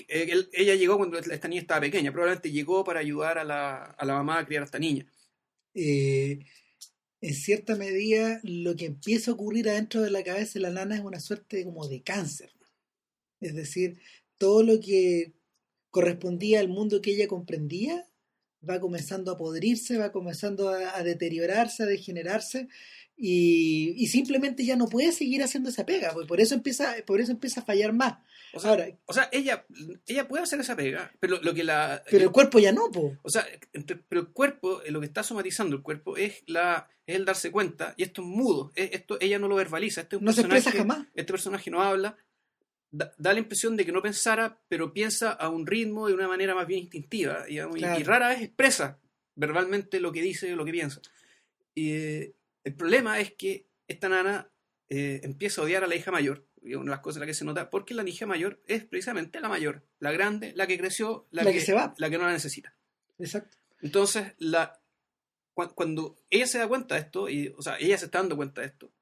ella 0.08 0.74
llegó 0.74 0.96
cuando 0.96 1.18
esta 1.18 1.46
niña 1.46 1.60
estaba 1.60 1.82
pequeña, 1.82 2.10
probablemente 2.10 2.50
llegó 2.50 2.82
para 2.82 2.98
ayudar 2.98 3.38
a 3.38 3.44
la, 3.44 3.76
a 3.84 4.04
la 4.04 4.14
mamá 4.14 4.40
a 4.40 4.44
criar 4.44 4.62
a 4.62 4.66
esta 4.66 4.80
niña. 4.80 5.06
Eh, 5.74 6.40
en 7.20 7.34
cierta 7.34 7.76
medida, 7.76 8.40
lo 8.42 8.74
que 8.74 8.86
empieza 8.86 9.30
a 9.30 9.34
ocurrir 9.34 9.68
adentro 9.68 10.02
de 10.02 10.10
la 10.10 10.24
cabeza 10.24 10.54
de 10.54 10.60
la 10.60 10.70
nana 10.70 10.96
es 10.96 11.00
una 11.00 11.20
suerte 11.20 11.64
como 11.64 11.86
de 11.86 12.02
cáncer. 12.02 12.50
Es 13.40 13.54
decir, 13.54 14.00
todo 14.36 14.64
lo 14.64 14.80
que 14.80 15.32
correspondía 15.94 16.58
al 16.58 16.66
mundo 16.66 17.00
que 17.00 17.12
ella 17.12 17.28
comprendía, 17.28 18.04
va 18.68 18.80
comenzando 18.80 19.30
a 19.30 19.38
podrirse, 19.38 19.96
va 19.96 20.10
comenzando 20.10 20.68
a, 20.68 21.00
deteriorarse, 21.04 21.84
a 21.84 21.86
degenerarse 21.86 22.66
y, 23.16 24.04
simplemente 24.08 24.64
ya 24.64 24.74
no 24.74 24.88
puede 24.88 25.12
seguir 25.12 25.44
haciendo 25.44 25.70
esa 25.70 25.86
pega, 25.86 26.12
pues 26.12 26.26
por 26.26 26.40
eso 26.40 26.56
empieza, 26.56 26.96
por 27.06 27.20
eso 27.20 27.30
empieza 27.30 27.60
a 27.60 27.64
fallar 27.64 27.92
más. 27.92 28.14
O 28.54 28.58
sea, 28.58 28.76
o 29.06 29.12
sea 29.12 29.28
ella, 29.30 29.66
ella 30.08 30.26
puede 30.26 30.42
hacer 30.42 30.58
esa 30.58 30.74
pega, 30.74 31.12
pero 31.20 31.40
lo 31.40 31.54
que 31.54 31.62
la. 31.62 32.02
Pero 32.10 32.24
el 32.24 32.32
cuerpo 32.32 32.58
ya 32.58 32.72
no, 32.72 32.90
po. 32.90 33.16
O 33.22 33.30
sea, 33.30 33.46
pero 34.08 34.22
el 34.22 34.28
cuerpo, 34.30 34.80
lo 34.88 34.98
que 34.98 35.06
está 35.06 35.22
somatizando 35.22 35.76
el 35.76 35.82
cuerpo 35.82 36.16
es 36.16 36.42
la 36.48 36.88
es 37.06 37.14
el 37.14 37.24
darse 37.24 37.52
cuenta, 37.52 37.94
y 37.96 38.02
esto 38.02 38.22
es 38.22 38.26
mudo, 38.26 38.72
esto 38.74 39.16
ella 39.20 39.38
no 39.38 39.46
lo 39.46 39.54
verbaliza, 39.54 40.00
este 40.00 40.18
no 40.20 40.32
se 40.32 40.40
expresa 40.40 40.72
jamás. 40.72 41.06
Este 41.14 41.32
personaje 41.32 41.70
no 41.70 41.82
habla, 41.82 42.16
da, 42.94 43.32
la 43.32 43.38
impresión 43.38 43.76
de 43.76 43.84
que 43.84 43.92
no 43.92 44.02
pensara, 44.02 44.60
pero 44.68 44.92
piensa 44.92 45.32
a 45.32 45.48
un 45.48 45.66
ritmo 45.66 46.06
de 46.06 46.14
una 46.14 46.28
manera 46.28 46.54
más 46.54 46.66
bien 46.66 46.80
instintiva, 46.80 47.44
y, 47.48 47.58
rara 48.02 48.28
vez 48.28 48.42
expresa 48.42 49.00
verbalmente 49.34 50.00
lo 50.00 50.12
que 50.12 50.22
dice 50.22 50.52
o 50.52 50.56
lo 50.56 50.64
que 50.64 50.72
piensa. 50.72 51.00
Y 51.74 51.92
eh, 51.92 52.34
el 52.62 52.74
problema 52.74 53.18
es 53.18 53.32
que 53.32 53.66
esta 53.88 54.08
nana 54.08 54.48
eh, 54.88 55.20
empieza 55.24 55.60
a 55.60 55.64
odiar 55.64 55.82
a 55.82 55.86
la 55.88 55.96
hija 55.96 56.12
mayor, 56.12 56.46
y 56.62 56.74
una 56.74 56.84
de 56.84 56.90
las 56.90 57.00
cosas 57.00 57.16
en 57.16 57.20
las 57.20 57.28
que 57.28 57.34
se 57.34 57.44
nota, 57.44 57.68
porque 57.68 57.94
la 57.94 58.08
hija 58.08 58.26
mayor 58.26 58.62
es 58.66 58.84
precisamente 58.84 59.40
la 59.40 59.48
mayor, 59.48 59.84
la 59.98 60.12
grande, 60.12 60.52
la 60.54 60.66
que 60.66 60.78
creció, 60.78 61.26
la, 61.30 61.44
que, 61.44 61.60
se 61.60 61.74
va. 61.74 61.94
la 61.98 62.08
que 62.08 62.18
no 62.18 62.24
la 62.24 62.32
necesita. 62.32 62.74
Exacto. 63.18 63.58
Entonces, 63.82 64.32
la, 64.38 64.80
cuando 65.52 66.16
ella 66.30 66.46
se 66.46 66.58
da 66.58 66.68
cuenta 66.68 66.94
de 66.94 67.02
esto, 67.02 67.28
y, 67.28 67.52
o 67.56 67.62
sea, 67.62 67.76
ella 67.78 67.98
se 67.98 68.06
está 68.06 68.18
dando 68.18 68.36
cuenta 68.36 68.60
de 68.60 68.68
esto, 68.68 68.92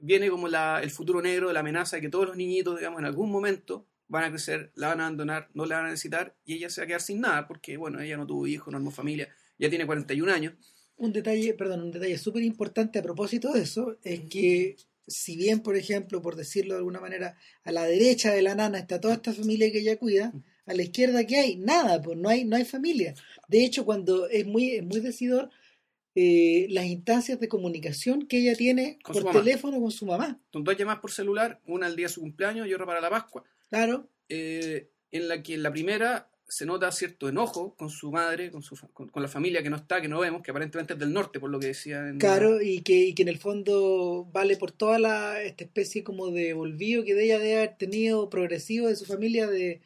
viene 0.00 0.30
como 0.30 0.48
la, 0.48 0.80
el 0.82 0.90
futuro 0.90 1.20
negro, 1.22 1.52
la 1.52 1.60
amenaza 1.60 1.96
de 1.96 2.02
que 2.02 2.08
todos 2.08 2.26
los 2.26 2.36
niñitos, 2.36 2.78
digamos, 2.78 3.00
en 3.00 3.06
algún 3.06 3.30
momento 3.30 3.86
van 4.08 4.24
a 4.24 4.30
crecer, 4.30 4.72
la 4.74 4.88
van 4.88 5.00
a 5.00 5.06
abandonar, 5.06 5.48
no 5.54 5.66
la 5.66 5.76
van 5.76 5.86
a 5.86 5.90
necesitar 5.90 6.36
y 6.44 6.54
ella 6.54 6.70
se 6.70 6.80
va 6.80 6.84
a 6.84 6.86
quedar 6.86 7.00
sin 7.00 7.20
nada 7.20 7.46
porque, 7.46 7.76
bueno, 7.76 8.00
ella 8.00 8.16
no 8.16 8.26
tuvo 8.26 8.46
hijos, 8.46 8.70
no 8.72 8.78
armó 8.78 8.90
familia, 8.90 9.28
ya 9.58 9.68
tiene 9.68 9.86
41 9.86 10.32
años. 10.32 10.54
Un 10.96 11.12
detalle, 11.12 11.54
perdón, 11.54 11.82
un 11.82 11.90
detalle 11.92 12.18
súper 12.18 12.42
importante 12.42 12.98
a 12.98 13.02
propósito 13.02 13.52
de 13.52 13.62
eso 13.62 13.98
es 14.02 14.22
que 14.28 14.76
si 15.06 15.36
bien, 15.36 15.60
por 15.60 15.76
ejemplo, 15.76 16.20
por 16.20 16.36
decirlo 16.36 16.74
de 16.74 16.78
alguna 16.78 17.00
manera, 17.00 17.36
a 17.64 17.72
la 17.72 17.84
derecha 17.84 18.32
de 18.32 18.42
la 18.42 18.54
nana 18.54 18.78
está 18.78 19.00
toda 19.00 19.14
esta 19.14 19.32
familia 19.32 19.70
que 19.72 19.80
ella 19.80 19.98
cuida, 19.98 20.32
a 20.66 20.74
la 20.74 20.82
izquierda 20.82 21.26
que 21.26 21.38
hay, 21.38 21.56
nada, 21.56 22.00
pues 22.02 22.18
no 22.18 22.28
hay, 22.28 22.44
no 22.44 22.56
hay 22.56 22.64
familia. 22.64 23.14
De 23.48 23.64
hecho, 23.64 23.84
cuando 23.84 24.28
es 24.28 24.46
muy, 24.46 24.76
es 24.76 24.84
muy 24.84 25.00
decidor, 25.00 25.50
eh, 26.20 26.66
las 26.70 26.84
instancias 26.86 27.38
de 27.38 27.46
comunicación 27.46 28.26
que 28.26 28.38
ella 28.38 28.56
tiene 28.56 28.98
por 29.04 29.30
teléfono 29.30 29.80
con 29.80 29.92
su 29.92 30.04
mamá. 30.04 30.40
Son 30.52 30.64
dos 30.64 30.76
llamadas 30.76 31.00
por 31.00 31.12
celular, 31.12 31.60
una 31.64 31.86
al 31.86 31.94
día 31.94 32.06
de 32.08 32.12
su 32.12 32.20
cumpleaños 32.20 32.66
y 32.66 32.74
otra 32.74 32.86
para 32.86 33.00
la 33.00 33.08
Pascua. 33.08 33.44
Claro. 33.70 34.08
Eh, 34.28 34.90
en 35.12 35.28
la 35.28 35.40
que 35.44 35.54
en 35.54 35.62
la 35.62 35.70
primera 35.70 36.28
se 36.48 36.66
nota 36.66 36.90
cierto 36.90 37.28
enojo 37.28 37.76
con 37.76 37.88
su 37.88 38.10
madre, 38.10 38.50
con, 38.50 38.64
su, 38.64 38.76
con, 38.92 39.10
la 39.14 39.28
familia 39.28 39.62
que 39.62 39.70
no 39.70 39.76
está, 39.76 40.00
que 40.00 40.08
no 40.08 40.18
vemos, 40.18 40.42
que 40.42 40.50
aparentemente 40.50 40.94
es 40.94 40.98
del 40.98 41.12
norte, 41.12 41.38
por 41.38 41.50
lo 41.50 41.60
que 41.60 41.68
decía. 41.68 42.08
En 42.08 42.18
claro, 42.18 42.60
y, 42.60 42.80
que, 42.80 42.98
y 42.98 43.14
que 43.14 43.22
en 43.22 43.28
el 43.28 43.38
fondo 43.38 44.28
vale 44.32 44.56
por 44.56 44.72
toda 44.72 44.98
la, 44.98 45.40
esta 45.40 45.62
especie 45.62 46.02
como 46.02 46.32
de 46.32 46.52
volvío 46.52 47.04
que 47.04 47.14
de 47.14 47.26
ella 47.26 47.38
debe 47.38 47.58
haber 47.58 47.76
tenido 47.76 48.28
progresivo 48.28 48.88
de 48.88 48.96
su 48.96 49.04
familia 49.04 49.46
de 49.46 49.82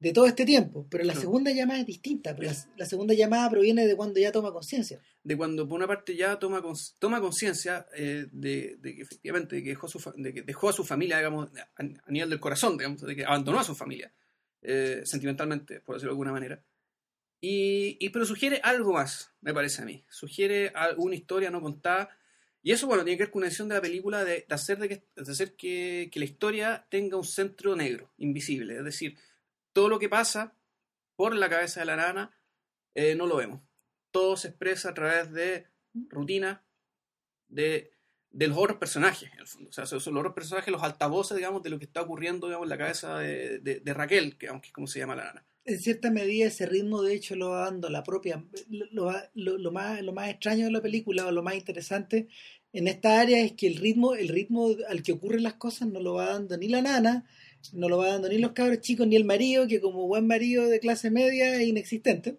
de 0.00 0.14
todo 0.14 0.24
este 0.24 0.46
tiempo, 0.46 0.86
pero 0.90 1.04
la 1.04 1.14
segunda 1.14 1.52
llamada 1.52 1.80
es 1.80 1.86
distinta, 1.86 2.34
la, 2.76 2.86
segunda 2.86 3.12
llamada 3.12 3.50
proviene 3.50 3.86
de 3.86 3.94
cuando 3.94 4.18
ya 4.18 4.32
toma 4.32 4.50
conciencia. 4.50 4.98
De 5.22 5.36
cuando 5.36 5.68
por 5.68 5.76
una 5.76 5.86
parte 5.86 6.16
ya 6.16 6.38
toma 6.38 6.62
toma 6.98 7.20
conciencia 7.20 7.86
eh, 7.94 8.26
de, 8.32 8.78
que 8.82 9.02
efectivamente 9.02 9.56
de 9.56 9.62
que 9.62 9.68
dejó, 9.70 9.88
su, 9.88 10.00
de 10.16 10.32
que 10.32 10.40
dejó 10.40 10.70
a 10.70 10.72
su 10.72 10.84
familia, 10.84 11.18
digamos, 11.18 11.50
a, 11.76 12.10
nivel 12.10 12.30
del 12.30 12.40
corazón, 12.40 12.78
digamos, 12.78 13.02
de 13.02 13.14
que 13.14 13.26
abandonó 13.26 13.60
a 13.60 13.64
su 13.64 13.74
familia, 13.74 14.10
eh, 14.62 15.02
sentimentalmente, 15.04 15.80
por 15.80 15.96
decirlo 15.96 16.12
de 16.12 16.14
alguna 16.14 16.32
manera. 16.32 16.64
Y, 17.42 17.98
y, 18.00 18.08
pero 18.08 18.24
sugiere 18.24 18.58
algo 18.62 18.94
más, 18.94 19.32
me 19.42 19.52
parece 19.52 19.82
a 19.82 19.84
mí. 19.84 20.02
Sugiere 20.08 20.72
alguna 20.74 21.14
historia 21.14 21.50
no 21.50 21.60
contada. 21.60 22.08
Y 22.62 22.72
eso, 22.72 22.86
bueno, 22.86 23.04
tiene 23.04 23.18
que 23.18 23.24
ver 23.24 23.30
con 23.30 23.40
una 23.40 23.46
decisión 23.46 23.68
de 23.68 23.74
la 23.74 23.80
película 23.82 24.24
de, 24.24 24.46
hacer, 24.48 24.78
de 24.78 24.88
que, 24.88 25.04
de 25.14 25.32
hacer 25.32 25.56
que, 25.56 26.08
que 26.10 26.18
la 26.18 26.26
historia 26.26 26.86
tenga 26.90 27.18
un 27.18 27.24
centro 27.24 27.76
negro, 27.76 28.12
invisible. 28.18 28.76
Es 28.76 28.84
decir, 28.84 29.16
todo 29.72 29.88
lo 29.88 29.98
que 29.98 30.08
pasa 30.08 30.54
por 31.16 31.34
la 31.34 31.48
cabeza 31.48 31.80
de 31.80 31.86
la 31.86 31.96
nana 31.96 32.38
eh, 32.94 33.14
no 33.14 33.26
lo 33.26 33.36
vemos. 33.36 33.60
Todo 34.10 34.36
se 34.36 34.48
expresa 34.48 34.90
a 34.90 34.94
través 34.94 35.32
de 35.32 35.66
rutina, 36.08 36.64
de, 37.48 37.92
de 38.30 38.48
los 38.48 38.58
otros 38.58 38.78
personajes, 38.78 39.30
en 39.32 39.38
el 39.40 39.46
fondo. 39.46 39.70
O 39.70 39.72
sea, 39.72 39.86
son 39.86 39.98
los 39.98 40.20
otros 40.20 40.34
personajes, 40.34 40.72
los 40.72 40.82
altavoces, 40.82 41.36
digamos, 41.36 41.62
de 41.62 41.70
lo 41.70 41.78
que 41.78 41.84
está 41.84 42.02
ocurriendo, 42.02 42.46
digamos, 42.46 42.66
en 42.66 42.70
la 42.70 42.78
cabeza 42.78 43.18
de, 43.18 43.58
de, 43.58 43.94
Raquel, 43.94 44.36
que 44.38 44.48
aunque 44.48 44.68
es 44.68 44.72
como 44.72 44.86
se 44.86 44.98
llama 44.98 45.16
la 45.16 45.24
nana. 45.24 45.46
En 45.64 45.78
cierta 45.78 46.10
medida 46.10 46.46
ese 46.46 46.66
ritmo 46.66 47.02
de 47.02 47.14
hecho 47.14 47.36
lo 47.36 47.50
va 47.50 47.66
dando 47.66 47.90
la 47.90 48.02
propia, 48.02 48.44
lo, 48.68 49.12
lo 49.34 49.72
más, 49.72 50.02
lo 50.02 50.12
más 50.12 50.30
extraño 50.30 50.64
de 50.64 50.72
la 50.72 50.80
película 50.80 51.26
o 51.26 51.30
lo 51.30 51.42
más 51.42 51.54
interesante 51.54 52.28
en 52.72 52.86
esta 52.86 53.20
área 53.20 53.42
es 53.42 53.52
que 53.52 53.66
el 53.66 53.76
ritmo, 53.76 54.14
el 54.14 54.28
ritmo 54.28 54.68
al 54.88 55.02
que 55.02 55.12
ocurren 55.12 55.42
las 55.42 55.54
cosas 55.54 55.88
no 55.88 56.00
lo 56.00 56.14
va 56.14 56.26
dando 56.26 56.56
ni 56.56 56.68
la 56.68 56.82
nana, 56.82 57.24
no 57.72 57.88
lo 57.88 57.98
va 57.98 58.08
dando 58.08 58.28
ni 58.28 58.38
los 58.38 58.52
cabros 58.52 58.80
chicos, 58.80 59.06
ni 59.06 59.16
el 59.16 59.24
marido, 59.24 59.66
que 59.66 59.80
como 59.80 60.06
buen 60.06 60.26
marido 60.26 60.66
de 60.68 60.80
clase 60.80 61.10
media 61.10 61.54
es 61.56 61.68
inexistente. 61.68 62.38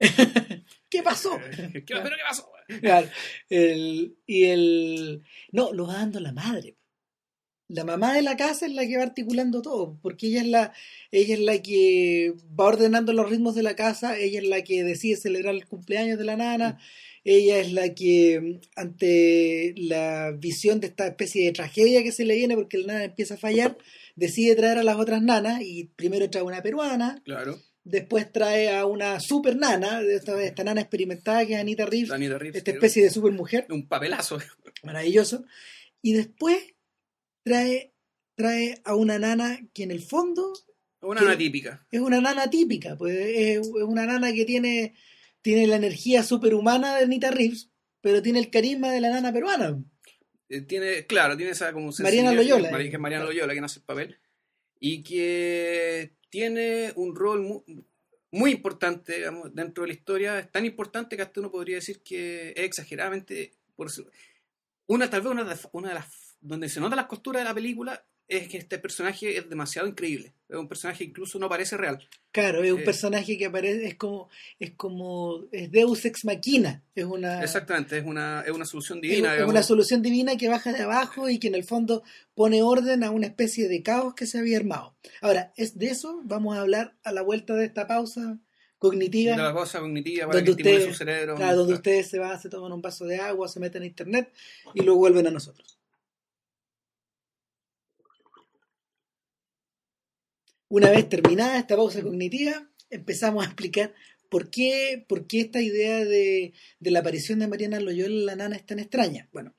¿Qué 0.88 1.02
pasó? 1.02 1.38
¿Qué, 1.56 1.82
¿Pero 1.86 2.04
qué 2.04 2.22
pasó? 2.28 2.50
Claro, 2.80 3.08
el, 3.48 4.16
y 4.26 4.44
el... 4.44 5.22
No, 5.52 5.72
lo 5.72 5.86
va 5.86 5.94
dando 5.94 6.20
la 6.20 6.32
madre. 6.32 6.76
La 7.68 7.84
mamá 7.84 8.12
de 8.12 8.22
la 8.22 8.36
casa 8.36 8.66
es 8.66 8.72
la 8.72 8.86
que 8.86 8.98
va 8.98 9.04
articulando 9.04 9.62
todo, 9.62 9.98
porque 10.02 10.26
ella 10.26 10.42
es 10.42 10.46
la, 10.48 10.72
ella 11.10 11.34
es 11.34 11.40
la 11.40 11.62
que 11.62 12.34
va 12.58 12.66
ordenando 12.66 13.14
los 13.14 13.30
ritmos 13.30 13.54
de 13.54 13.62
la 13.62 13.74
casa, 13.74 14.18
ella 14.18 14.40
es 14.40 14.46
la 14.46 14.62
que 14.62 14.84
decide 14.84 15.16
celebrar 15.16 15.54
el 15.54 15.66
cumpleaños 15.66 16.18
de 16.18 16.24
la 16.24 16.36
nana, 16.36 16.78
ella 17.24 17.58
es 17.58 17.72
la 17.72 17.94
que 17.94 18.60
ante 18.74 19.74
la 19.76 20.32
visión 20.32 20.80
de 20.80 20.88
esta 20.88 21.06
especie 21.06 21.44
de 21.46 21.52
tragedia 21.52 22.02
que 22.02 22.12
se 22.12 22.24
le 22.24 22.34
viene 22.34 22.54
porque 22.56 22.78
la 22.78 22.94
nana 22.94 23.04
empieza 23.04 23.34
a 23.34 23.38
fallar, 23.38 23.76
decide 24.16 24.56
traer 24.56 24.78
a 24.78 24.82
las 24.82 24.96
otras 24.96 25.22
nanas 25.22 25.60
y 25.62 25.84
primero 25.96 26.28
trae 26.30 26.42
una 26.42 26.62
peruana, 26.62 27.20
Claro. 27.24 27.58
después 27.84 28.30
trae 28.32 28.70
a 28.74 28.86
una 28.86 29.20
super 29.20 29.56
nana, 29.56 30.00
esta, 30.02 30.40
esta 30.42 30.64
nana 30.64 30.80
experimentada 30.80 31.46
que 31.46 31.54
es 31.54 31.60
Anita 31.60 31.86
Reeves, 31.86 32.10
Anita 32.10 32.38
Reeves, 32.38 32.56
esta 32.58 32.70
especie 32.72 33.02
de 33.04 33.10
super 33.10 33.32
mujer, 33.32 33.66
Un 33.70 33.86
papelazo. 33.88 34.38
maravilloso, 34.82 35.44
y 36.02 36.12
después 36.14 36.58
trae, 37.44 37.92
trae 38.34 38.80
a 38.84 38.94
una 38.96 39.18
nana 39.18 39.60
que 39.72 39.84
en 39.84 39.90
el 39.92 40.02
fondo 40.02 40.52
Una 41.00 41.20
nana 41.22 41.38
típica. 41.38 41.86
es 41.90 42.00
una 42.00 42.20
nana 42.20 42.50
típica, 42.50 42.96
pues 42.96 43.16
es, 43.16 43.58
es 43.58 43.66
una 43.86 44.06
nana 44.06 44.32
que 44.32 44.44
tiene, 44.44 44.94
tiene 45.42 45.66
la 45.66 45.76
energía 45.76 46.22
superhumana 46.22 46.96
de 46.96 47.04
Anita 47.04 47.30
Reeves, 47.30 47.70
pero 48.00 48.22
tiene 48.22 48.38
el 48.38 48.50
carisma 48.50 48.90
de 48.90 49.00
la 49.00 49.10
nana 49.10 49.32
peruana. 49.32 49.82
Eh, 50.48 50.62
tiene, 50.62 51.06
claro, 51.06 51.36
tiene 51.36 51.52
esa 51.52 51.72
como 51.72 51.90
Mariana 52.00 52.32
Loyola. 52.32 52.70
Que 52.76 52.88
es 52.88 52.98
Mariana 52.98 53.24
Loyola, 53.24 53.52
quien 53.52 53.64
hace 53.64 53.78
el 53.80 53.84
papel. 53.84 54.18
Y 54.80 55.02
que 55.02 56.16
tiene 56.30 56.92
un 56.96 57.14
rol 57.14 57.42
mu- 57.42 57.64
muy, 58.30 58.50
importante 58.52 59.16
digamos, 59.16 59.54
dentro 59.54 59.82
de 59.82 59.88
la 59.88 59.94
historia. 59.94 60.38
Es 60.38 60.50
tan 60.50 60.64
importante 60.64 61.16
que 61.16 61.22
hasta 61.22 61.40
uno 61.40 61.50
podría 61.50 61.76
decir 61.76 62.02
que 62.02 62.50
es 62.50 62.64
exageradamente. 62.64 63.52
Por 63.76 63.88
una, 64.86 65.08
tal 65.08 65.22
vez 65.22 65.30
una 65.32 65.44
de, 65.44 65.56
una 65.72 65.88
de 65.88 65.94
las. 65.94 66.36
donde 66.40 66.68
se 66.68 66.80
nota 66.80 66.96
las 66.96 67.06
costuras 67.06 67.40
de 67.42 67.48
la 67.48 67.54
película 67.54 68.04
es 68.36 68.48
que 68.48 68.58
este 68.58 68.78
personaje 68.78 69.36
es 69.36 69.48
demasiado 69.48 69.86
increíble. 69.88 70.32
Es 70.48 70.56
un 70.56 70.68
personaje 70.68 70.98
que 70.98 71.04
incluso 71.10 71.38
no 71.38 71.48
parece 71.48 71.76
real. 71.76 71.98
Claro, 72.30 72.62
es 72.62 72.72
un 72.72 72.80
Eh. 72.80 72.84
personaje 72.84 73.36
que 73.38 73.46
aparece, 73.46 73.86
es 73.86 73.94
como, 73.96 74.28
es 74.58 74.72
como, 74.72 75.44
es 75.52 75.70
Deus 75.70 76.04
ex 76.04 76.24
machina, 76.24 76.82
es 76.94 77.04
una, 77.04 77.42
Exactamente, 77.42 77.98
es 77.98 78.04
una, 78.04 78.42
es 78.46 78.50
una 78.52 78.64
solución 78.64 79.00
divina. 79.00 79.36
es 79.36 79.44
una 79.44 79.62
solución 79.62 80.02
divina 80.02 80.36
que 80.36 80.48
baja 80.48 80.72
de 80.72 80.82
abajo 80.82 81.28
y 81.28 81.38
que 81.38 81.48
en 81.48 81.54
el 81.54 81.64
fondo 81.64 82.02
pone 82.34 82.62
orden 82.62 83.04
a 83.04 83.10
una 83.10 83.26
especie 83.26 83.68
de 83.68 83.82
caos 83.82 84.14
que 84.14 84.26
se 84.26 84.38
había 84.38 84.56
armado. 84.58 84.94
Ahora, 85.20 85.52
es 85.56 85.78
de 85.78 85.86
eso 85.86 86.20
vamos 86.24 86.56
a 86.56 86.60
hablar 86.62 86.94
a 87.04 87.12
la 87.12 87.22
vuelta 87.22 87.54
de 87.54 87.64
esta 87.66 87.86
pausa 87.86 88.38
cognitiva. 88.78 89.36
de 89.36 89.42
la 89.42 89.52
cosa 89.52 89.78
cognitiva 89.80 90.26
para 90.26 90.40
que 90.40 90.46
donde 90.50 90.62
estimule 90.62 90.78
usted- 90.78 90.92
su 90.92 90.98
cerebro. 90.98 91.36
Claro, 91.36 91.56
donde 91.58 91.74
ustedes 91.74 92.08
se 92.08 92.18
van, 92.18 92.40
se 92.40 92.48
toman 92.48 92.72
un 92.72 92.82
vaso 92.82 93.04
de 93.06 93.16
agua, 93.20 93.46
se 93.48 93.60
meten 93.60 93.82
a 93.82 93.86
internet 93.86 94.32
y 94.74 94.82
luego 94.82 94.98
vuelven 94.98 95.26
a 95.28 95.30
nosotros. 95.30 95.71
Una 100.72 100.88
vez 100.88 101.06
terminada 101.06 101.58
esta 101.58 101.76
pausa 101.76 102.00
cognitiva, 102.00 102.66
empezamos 102.88 103.44
a 103.44 103.46
explicar 103.46 103.92
por 104.30 104.48
qué, 104.48 105.04
por 105.06 105.26
qué 105.26 105.40
esta 105.42 105.60
idea 105.60 106.02
de, 106.02 106.54
de 106.80 106.90
la 106.90 107.00
aparición 107.00 107.40
de 107.40 107.46
Mariana 107.46 107.78
Loyola 107.78 108.14
en 108.14 108.24
la 108.24 108.36
nana 108.36 108.56
es 108.56 108.64
tan 108.64 108.78
extraña. 108.78 109.28
Bueno, 109.34 109.54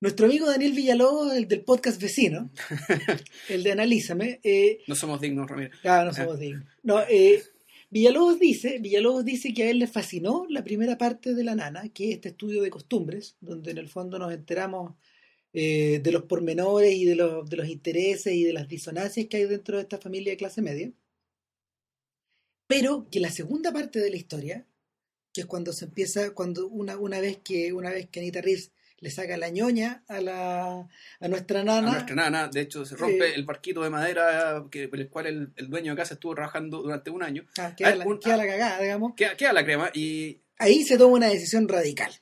nuestro 0.00 0.26
amigo 0.26 0.48
Daniel 0.48 0.72
Villalobos, 0.72 1.34
el 1.34 1.46
del 1.46 1.62
podcast 1.62 2.02
vecino, 2.02 2.50
el 3.48 3.62
de 3.62 3.70
Analízame, 3.70 4.40
eh, 4.42 4.80
No 4.88 4.96
somos 4.96 5.20
dignos, 5.20 5.48
Ramírez. 5.48 5.70
Ah, 5.84 6.02
no 6.04 6.12
somos 6.12 6.40
dignos. 6.40 6.64
No, 6.82 7.00
eh, 7.08 7.40
Villalobos 7.88 8.40
dice, 8.40 8.80
Villalobos 8.80 9.24
dice 9.24 9.54
que 9.54 9.62
a 9.62 9.70
él 9.70 9.78
le 9.78 9.86
fascinó 9.86 10.46
la 10.48 10.64
primera 10.64 10.98
parte 10.98 11.32
de 11.32 11.44
La 11.44 11.54
Nana, 11.54 11.90
que 11.90 12.08
es 12.08 12.14
este 12.16 12.30
estudio 12.30 12.60
de 12.60 12.70
costumbres, 12.70 13.36
donde 13.40 13.70
en 13.70 13.78
el 13.78 13.88
fondo 13.88 14.18
nos 14.18 14.32
enteramos 14.32 14.94
eh, 15.60 15.98
de 16.02 16.12
los 16.12 16.22
pormenores 16.24 16.92
y 16.94 17.04
de 17.04 17.16
los, 17.16 17.48
de 17.50 17.56
los 17.56 17.68
intereses 17.68 18.32
y 18.32 18.44
de 18.44 18.52
las 18.52 18.68
disonancias 18.68 19.26
que 19.28 19.38
hay 19.38 19.44
dentro 19.46 19.76
de 19.76 19.82
esta 19.82 19.98
familia 19.98 20.32
de 20.32 20.36
clase 20.36 20.62
media. 20.62 20.92
Pero 22.66 23.08
que 23.10 23.20
la 23.20 23.30
segunda 23.30 23.72
parte 23.72 23.98
de 23.98 24.10
la 24.10 24.16
historia, 24.16 24.66
que 25.32 25.40
es 25.42 25.46
cuando 25.46 25.72
se 25.72 25.86
empieza, 25.86 26.32
cuando 26.34 26.68
una, 26.68 26.96
una 26.98 27.20
vez 27.20 27.38
que, 27.38 27.72
una 27.72 27.90
vez 27.90 28.08
que 28.10 28.20
Anita 28.20 28.40
Reeves 28.40 28.72
le 29.00 29.10
saca 29.10 29.36
la 29.36 29.48
ñoña 29.48 30.02
a 30.08 30.20
la 30.20 30.88
a 31.20 31.28
nuestra 31.28 31.60
A 31.60 31.64
nana, 31.64 31.92
nuestra 31.92 32.14
nana, 32.16 32.48
de 32.48 32.60
hecho, 32.60 32.84
se 32.84 32.96
rompe 32.96 33.28
Eh, 33.28 33.34
el 33.36 33.44
barquito 33.44 33.82
de 33.82 33.90
madera 33.90 34.64
que, 34.70 34.88
por 34.88 34.98
el 35.00 35.08
cual 35.08 35.26
el, 35.26 35.52
el 35.56 35.68
dueño 35.70 35.92
de 35.92 35.96
casa 35.98 36.14
estuvo 36.14 36.34
trabajando 36.34 36.82
durante 36.82 37.10
un 37.10 37.22
año. 37.22 37.46
ah, 37.58 37.74
queda, 37.76 37.94
la, 37.94 38.06
un- 38.06 38.18
queda 38.18 38.36
la 38.36 38.46
cagada, 38.46 38.82
digamos. 38.82 39.14
Queda, 39.16 39.36
queda 39.36 39.52
la 39.52 39.64
crema 39.64 39.90
y 39.94 40.40
ahí 40.58 40.82
se 40.82 40.98
toma 40.98 41.14
una 41.16 41.28
decisión 41.28 41.68
radical. 41.68 42.12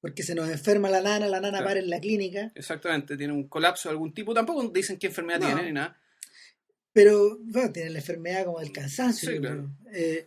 Porque 0.00 0.22
se 0.22 0.34
nos 0.34 0.48
enferma 0.48 0.88
la 0.90 1.00
nana, 1.00 1.26
la 1.26 1.40
nana 1.40 1.58
Claro. 1.58 1.66
para 1.66 1.80
en 1.80 1.90
la 1.90 1.98
clínica. 2.00 2.52
exactamente 2.54 3.16
tiene 3.16 3.32
un 3.32 3.48
colapso 3.48 3.88
de 3.88 3.92
algún 3.94 4.14
tipo. 4.14 4.32
Tampoco 4.34 4.68
dicen 4.68 4.96
qué 4.98 5.08
enfermedad 5.08 5.40
No. 5.40 5.46
tiene 5.46 5.62
ni 5.64 5.72
nada. 5.72 5.98
Pero 6.92 7.38
bueno, 7.42 7.72
tiene 7.72 7.90
la 7.90 7.98
enfermedad 7.98 8.44
como 8.44 8.60
del 8.60 8.72
cansancio. 8.72 9.30
Sí, 9.30 9.38
claro. 9.38 9.70
Eh, 9.92 10.26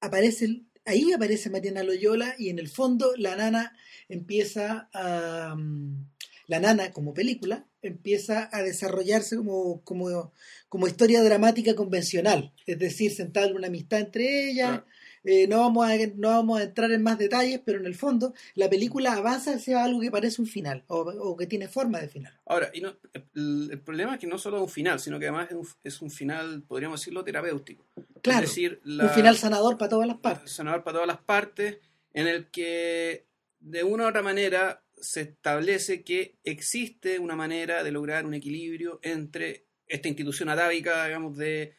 aparece, 0.00 0.62
ahí 0.84 1.12
aparece 1.12 1.50
Mariana 1.50 1.82
Loyola 1.82 2.34
y 2.38 2.50
en 2.50 2.58
el 2.58 2.68
fondo 2.68 3.12
la 3.16 3.36
nana 3.36 3.76
empieza 4.08 4.88
a... 4.92 5.54
mm, 5.56 6.06
La 6.46 6.60
nana 6.60 6.92
como 6.92 7.12
película 7.12 7.66
empieza 7.82 8.48
a 8.50 8.62
desarrollarse 8.62 9.36
como, 9.36 9.82
como, 9.84 10.32
como 10.70 10.86
historia 10.88 11.22
dramática 11.22 11.74
convencional. 11.74 12.54
Es 12.66 12.78
decir, 12.78 13.12
sentar 13.14 13.52
una 13.52 13.66
amistad 13.66 14.00
entre 14.00 14.48
ellas. 14.50 14.68
Claro. 14.70 14.86
Eh, 15.30 15.46
no, 15.46 15.58
vamos 15.58 15.86
a, 15.86 15.94
no 16.16 16.28
vamos 16.30 16.58
a 16.58 16.62
entrar 16.62 16.90
en 16.90 17.02
más 17.02 17.18
detalles, 17.18 17.60
pero 17.62 17.78
en 17.78 17.84
el 17.84 17.94
fondo 17.94 18.32
la 18.54 18.70
película 18.70 19.12
avanza 19.12 19.52
hacia 19.52 19.84
algo 19.84 20.00
que 20.00 20.10
parece 20.10 20.40
un 20.40 20.48
final 20.48 20.84
o, 20.86 21.00
o 21.00 21.36
que 21.36 21.46
tiene 21.46 21.68
forma 21.68 22.00
de 22.00 22.08
final. 22.08 22.32
Ahora, 22.46 22.70
y 22.72 22.80
no, 22.80 22.96
el, 23.12 23.68
el 23.70 23.80
problema 23.82 24.14
es 24.14 24.20
que 24.20 24.26
no 24.26 24.38
solo 24.38 24.56
es 24.56 24.62
un 24.62 24.70
final, 24.70 24.98
sino 25.00 25.18
que 25.18 25.26
además 25.26 25.50
es 25.50 25.56
un, 25.56 25.68
es 25.84 26.00
un 26.00 26.10
final, 26.10 26.62
podríamos 26.62 26.98
decirlo, 26.98 27.24
terapéutico. 27.24 27.86
Claro, 28.22 28.44
es 28.44 28.54
decir, 28.54 28.80
un 28.86 29.10
final 29.10 29.36
sanador 29.36 29.76
para 29.76 29.90
todas 29.90 30.08
las 30.08 30.16
partes. 30.16 30.50
sanador 30.50 30.82
para 30.82 30.94
todas 30.94 31.08
las 31.08 31.20
partes, 31.20 31.76
en 32.14 32.26
el 32.26 32.50
que 32.50 33.26
de 33.60 33.84
una 33.84 34.04
u 34.04 34.08
otra 34.08 34.22
manera 34.22 34.82
se 34.96 35.20
establece 35.20 36.04
que 36.04 36.38
existe 36.42 37.18
una 37.18 37.36
manera 37.36 37.84
de 37.84 37.92
lograr 37.92 38.24
un 38.24 38.32
equilibrio 38.32 38.98
entre 39.02 39.66
esta 39.86 40.08
institución 40.08 40.48
atávica, 40.48 41.04
digamos, 41.04 41.36
de, 41.36 41.76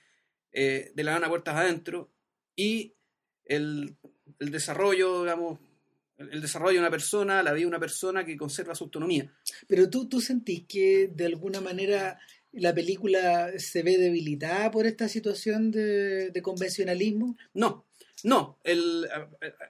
eh, 0.51 0.91
de 0.93 1.03
la 1.03 1.13
gana 1.13 1.29
puertas 1.29 1.55
adentro 1.55 2.11
y 2.55 2.93
el, 3.49 3.95
el 4.39 4.51
desarrollo, 4.51 5.23
digamos, 5.23 5.59
el, 6.17 6.41
desarrollo 6.41 6.75
de 6.75 6.79
una 6.79 6.89
persona, 6.91 7.43
la 7.43 7.51
vida 7.51 7.63
de 7.63 7.67
una 7.67 7.79
persona 7.79 8.25
que 8.25 8.37
conserva 8.37 8.75
su 8.75 8.85
autonomía. 8.85 9.29
Pero 9.67 9.89
tú, 9.89 10.07
tú 10.07 10.21
sentís 10.21 10.65
que 10.67 11.09
de 11.13 11.25
alguna 11.25 11.59
manera 11.61 12.17
la 12.53 12.73
película 12.73 13.51
se 13.59 13.83
ve 13.83 13.97
debilitada 13.97 14.71
por 14.71 14.85
esta 14.87 15.07
situación 15.07 15.71
de, 15.71 16.29
de 16.31 16.41
convencionalismo. 16.41 17.37
No, 17.53 17.85
no. 18.23 18.57
El, 18.63 19.07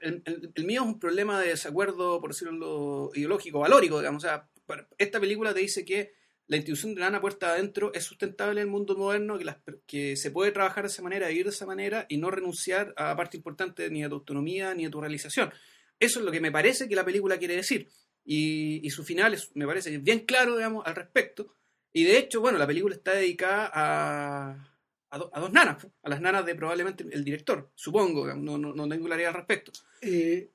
el, 0.02 0.22
el- 0.26 0.52
el 0.56 0.64
mío 0.66 0.82
es 0.82 0.88
un 0.88 1.00
problema 1.00 1.42
de 1.42 1.50
desacuerdo, 1.50 2.20
por 2.22 2.32
decirlo 2.32 3.12
ideológico, 3.14 3.60
valórico, 3.60 4.00
digamos. 4.00 4.24
O 4.24 4.28
sea, 4.28 4.50
esta 4.98 5.20
película 5.20 5.54
te 5.54 5.60
dice 5.62 5.84
que 5.84 6.14
la 6.50 6.58
institución 6.58 6.94
de 6.96 7.00
la 7.02 7.08
Ana 7.08 7.22
Puerta 7.22 7.52
Adentro 7.54 7.94
es 7.94 8.04
sustentable 8.04 8.60
en 8.60 8.68
el 8.68 8.72
mundo 8.72 8.98
moderno, 8.98 9.38
que, 9.38 9.46
las 9.46 9.58
que 9.88 10.18
se 10.18 10.32
puede 10.32 10.52
trabajar 10.52 10.84
de 10.84 10.90
esa 10.90 11.02
manera, 11.02 11.28
vivir 11.30 11.46
de 11.46 11.52
esa 11.52 11.66
manera 11.66 12.06
y 12.10 12.18
no 12.18 12.30
renunciar 12.32 12.94
a 12.98 13.16
parte 13.16 13.38
importante 13.38 13.90
ni 13.90 14.02
de 14.02 14.10
tu 14.10 14.16
autonomía 14.16 14.74
ni 14.74 14.84
de 14.84 14.90
tu 14.90 15.00
realización. 15.00 15.52
Eso 16.00 16.20
es 16.20 16.26
lo 16.26 16.32
que 16.32 16.42
me 16.42 16.52
parece 16.52 16.90
que 16.90 16.96
la 16.96 17.06
película 17.06 17.38
quiere 17.38 17.56
decir. 17.56 17.88
Y, 18.26 18.86
y 18.86 18.90
su 18.90 19.04
final 19.06 19.34
es- 19.34 19.52
me 19.56 19.66
parece 19.66 19.90
que 19.92 19.96
es 19.98 20.04
bien 20.04 20.20
claro, 20.26 20.58
digamos, 20.58 20.86
al 20.86 20.96
respecto. 20.96 21.54
Y 21.94 22.04
de 22.04 22.18
hecho, 22.18 22.42
bueno, 22.42 22.58
la 22.58 22.68
película 22.68 22.94
está 22.96 23.14
dedicada 23.14 23.70
a, 23.74 24.76
a, 25.12 25.18
do- 25.18 25.30
a 25.34 25.40
dos 25.40 25.52
nanas, 25.52 25.86
a 26.04 26.10
las 26.10 26.22
nanas 26.22 26.46
de 26.46 26.56
probablemente 26.56 27.06
el 27.12 27.24
director, 27.24 27.72
supongo, 27.76 28.28
no, 28.36 28.58
no, 28.58 28.74
no 28.74 28.88
tengo 28.90 29.06
claridad 29.06 29.30
al 29.30 29.36
respecto. 29.38 29.72
Eh, 30.02 30.50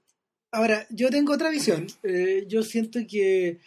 ahora, 0.53 0.87
yo 0.91 1.11
tengo 1.11 1.33
otra 1.35 1.51
visión. 1.51 1.87
Eh, 2.03 2.45
yo 2.49 2.63
siento 2.63 3.01
que, 3.09 3.59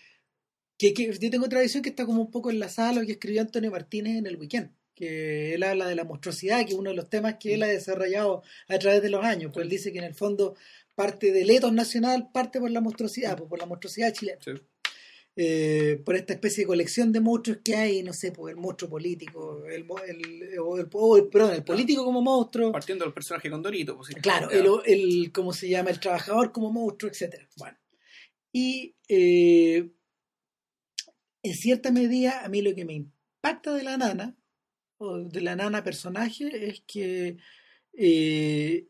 que, 0.78 0.94
que- 0.94 1.12
yo 1.20 1.30
tengo 1.30 1.46
otra 1.46 1.62
visión 1.62 1.82
que 1.84 1.90
está 1.90 2.06
como 2.06 2.22
un 2.22 2.32
poco 2.32 2.50
enlazada 2.52 2.90
a 2.90 2.94
lo 2.94 3.06
que 3.06 3.14
escribió 3.14 3.42
Antonio 3.42 3.72
Martínez 3.72 4.18
en 4.18 4.28
el 4.28 4.38
weekend. 4.38 4.72
que 4.96 5.54
él 5.54 5.62
habla 5.62 5.88
de 5.88 5.94
la 5.96 6.06
monstruosidad, 6.06 6.66
que 6.66 6.72
es 6.74 6.78
uno 6.80 6.90
de 6.90 6.96
los 6.96 7.08
temas 7.08 7.36
que 7.40 7.54
él 7.54 7.62
ha 7.62 7.68
desarrollado 7.68 8.42
a 8.68 8.80
través 8.80 9.02
de 9.04 9.10
los 9.12 9.24
años, 9.24 9.52
pues 9.54 9.64
él 9.64 9.70
dice 9.70 9.92
que 9.92 10.00
en 10.00 10.06
el 10.06 10.16
fondo 10.16 10.56
parte 10.96 11.32
del 11.32 11.52
etos 11.52 11.72
nacional 11.72 12.30
parte 12.34 12.60
por 12.60 12.72
la 12.72 12.82
monstruosidad, 12.82 13.38
pues, 13.38 13.48
por 13.48 13.60
la 13.60 13.68
monstruosidad 13.68 14.12
chilena. 14.12 14.40
Eh, 15.40 16.02
por 16.04 16.16
esta 16.16 16.34
especie 16.34 16.64
de 16.64 16.68
colección 16.68 17.12
de 17.12 17.20
monstruos 17.20 17.60
que 17.64 17.76
hay, 17.76 18.02
no 18.02 18.12
sé, 18.12 18.32
por 18.32 18.50
el 18.50 18.56
monstruo 18.56 18.90
político, 18.90 19.64
el, 19.68 19.86
el, 20.08 20.58
o 20.60 20.80
el, 20.80 20.88
perdón, 21.30 21.54
el 21.54 21.64
político 21.64 22.04
como 22.04 22.24
monstruo. 22.24 22.72
Partiendo 22.72 23.06
del 23.06 23.14
personaje 23.14 23.52
Condorito, 23.52 23.96
pues, 23.96 24.16
Claro, 24.16 24.50
el, 24.50 24.66
el, 24.88 25.32
¿cómo 25.32 25.54
se 25.54 25.70
llama? 25.70 25.92
El 25.92 26.00
trabajador 26.00 26.52
como 26.52 26.72
monstruo, 26.72 27.12
etcétera. 27.12 27.48
Bueno. 27.56 27.78
Y 28.52 28.96
eh, 29.08 29.92
en 31.48 31.56
cierta 31.56 31.92
medida, 31.92 32.44
a 32.44 32.50
mí 32.50 32.62
lo 32.62 32.74
que 32.76 32.86
me 32.86 32.94
impacta 32.94 33.74
de 33.74 33.84
la 33.84 33.98
nana, 33.98 34.36
o 34.98 35.20
de 35.20 35.42
la 35.42 35.56
nana 35.56 35.84
personaje, 35.84 36.70
es 36.70 36.82
que 36.82 37.38
eh, 37.94 38.88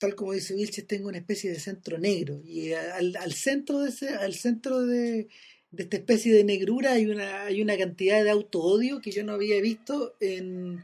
tal 0.00 0.14
como 0.14 0.32
dice 0.32 0.54
Vilches, 0.54 0.86
tengo 0.86 1.08
una 1.08 1.18
especie 1.18 1.50
de 1.50 1.60
centro 1.60 1.98
negro. 1.98 2.40
Y 2.42 2.72
al, 2.72 3.32
centro 3.32 3.80
de 3.80 3.90
ese, 3.90 4.08
al 4.08 4.34
centro 4.34 4.80
de, 4.86 5.28
esta 5.76 5.96
especie 5.98 6.32
de 6.32 6.42
negrura 6.42 6.92
hay 6.92 7.06
una, 7.06 7.42
hay 7.44 7.60
una 7.60 7.76
cantidad 7.76 8.24
de 8.24 8.30
auto-odio 8.30 9.00
que 9.00 9.12
yo 9.12 9.22
no 9.24 9.34
había 9.34 9.60
visto 9.60 10.16
en 10.20 10.82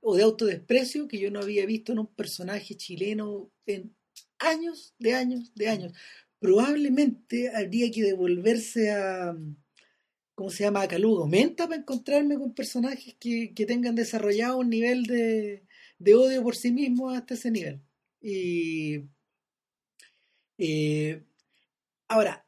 o 0.00 0.16
de 0.16 0.22
autodesprecio 0.22 1.08
que 1.08 1.18
yo 1.18 1.32
no 1.32 1.40
había 1.40 1.66
visto 1.66 1.90
en 1.90 1.98
un 1.98 2.06
personaje 2.06 2.76
chileno 2.76 3.50
en 3.66 3.96
años, 4.38 4.94
de 5.00 5.14
años, 5.14 5.52
de 5.56 5.68
años. 5.68 5.92
Probablemente 6.38 7.50
habría 7.54 7.90
que 7.90 8.04
devolverse 8.04 8.92
a, 8.92 9.36
¿cómo 10.40 10.48
se 10.48 10.64
llama? 10.64 10.88
Calugo 10.88 11.26
Menta 11.26 11.68
para 11.68 11.78
encontrarme 11.78 12.38
con 12.38 12.54
personajes 12.54 13.14
que, 13.20 13.52
tengan 13.66 13.94
desarrollado 13.94 14.56
un 14.56 14.70
nivel 14.70 15.02
de, 15.02 15.64
de 15.98 16.14
odio 16.14 16.42
por 16.42 16.56
sí 16.56 16.72
mismos 16.72 17.14
hasta 17.14 17.34
ese 17.34 17.50
nivel. 17.50 17.82
Y 18.22 19.02
eh, 20.56 21.22
ahora, 22.08 22.46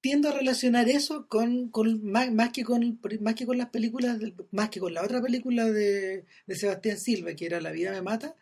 tiendo 0.00 0.30
a 0.30 0.32
relacionar 0.32 0.88
eso 0.88 1.28
con, 1.28 1.70
más, 2.02 2.50
que 2.50 2.64
con 2.64 2.98
más 3.20 3.34
que 3.36 3.46
con 3.46 3.56
las 3.56 3.70
películas, 3.70 4.18
más 4.50 4.70
que 4.70 4.80
con 4.80 4.92
la 4.92 5.04
otra 5.04 5.22
película 5.22 5.70
de, 5.70 6.24
Sebastián 6.48 6.98
Silva, 6.98 7.34
que 7.34 7.46
era 7.46 7.60
La 7.60 7.70
vida 7.70 7.92
me 7.92 8.02
mata, 8.02 8.34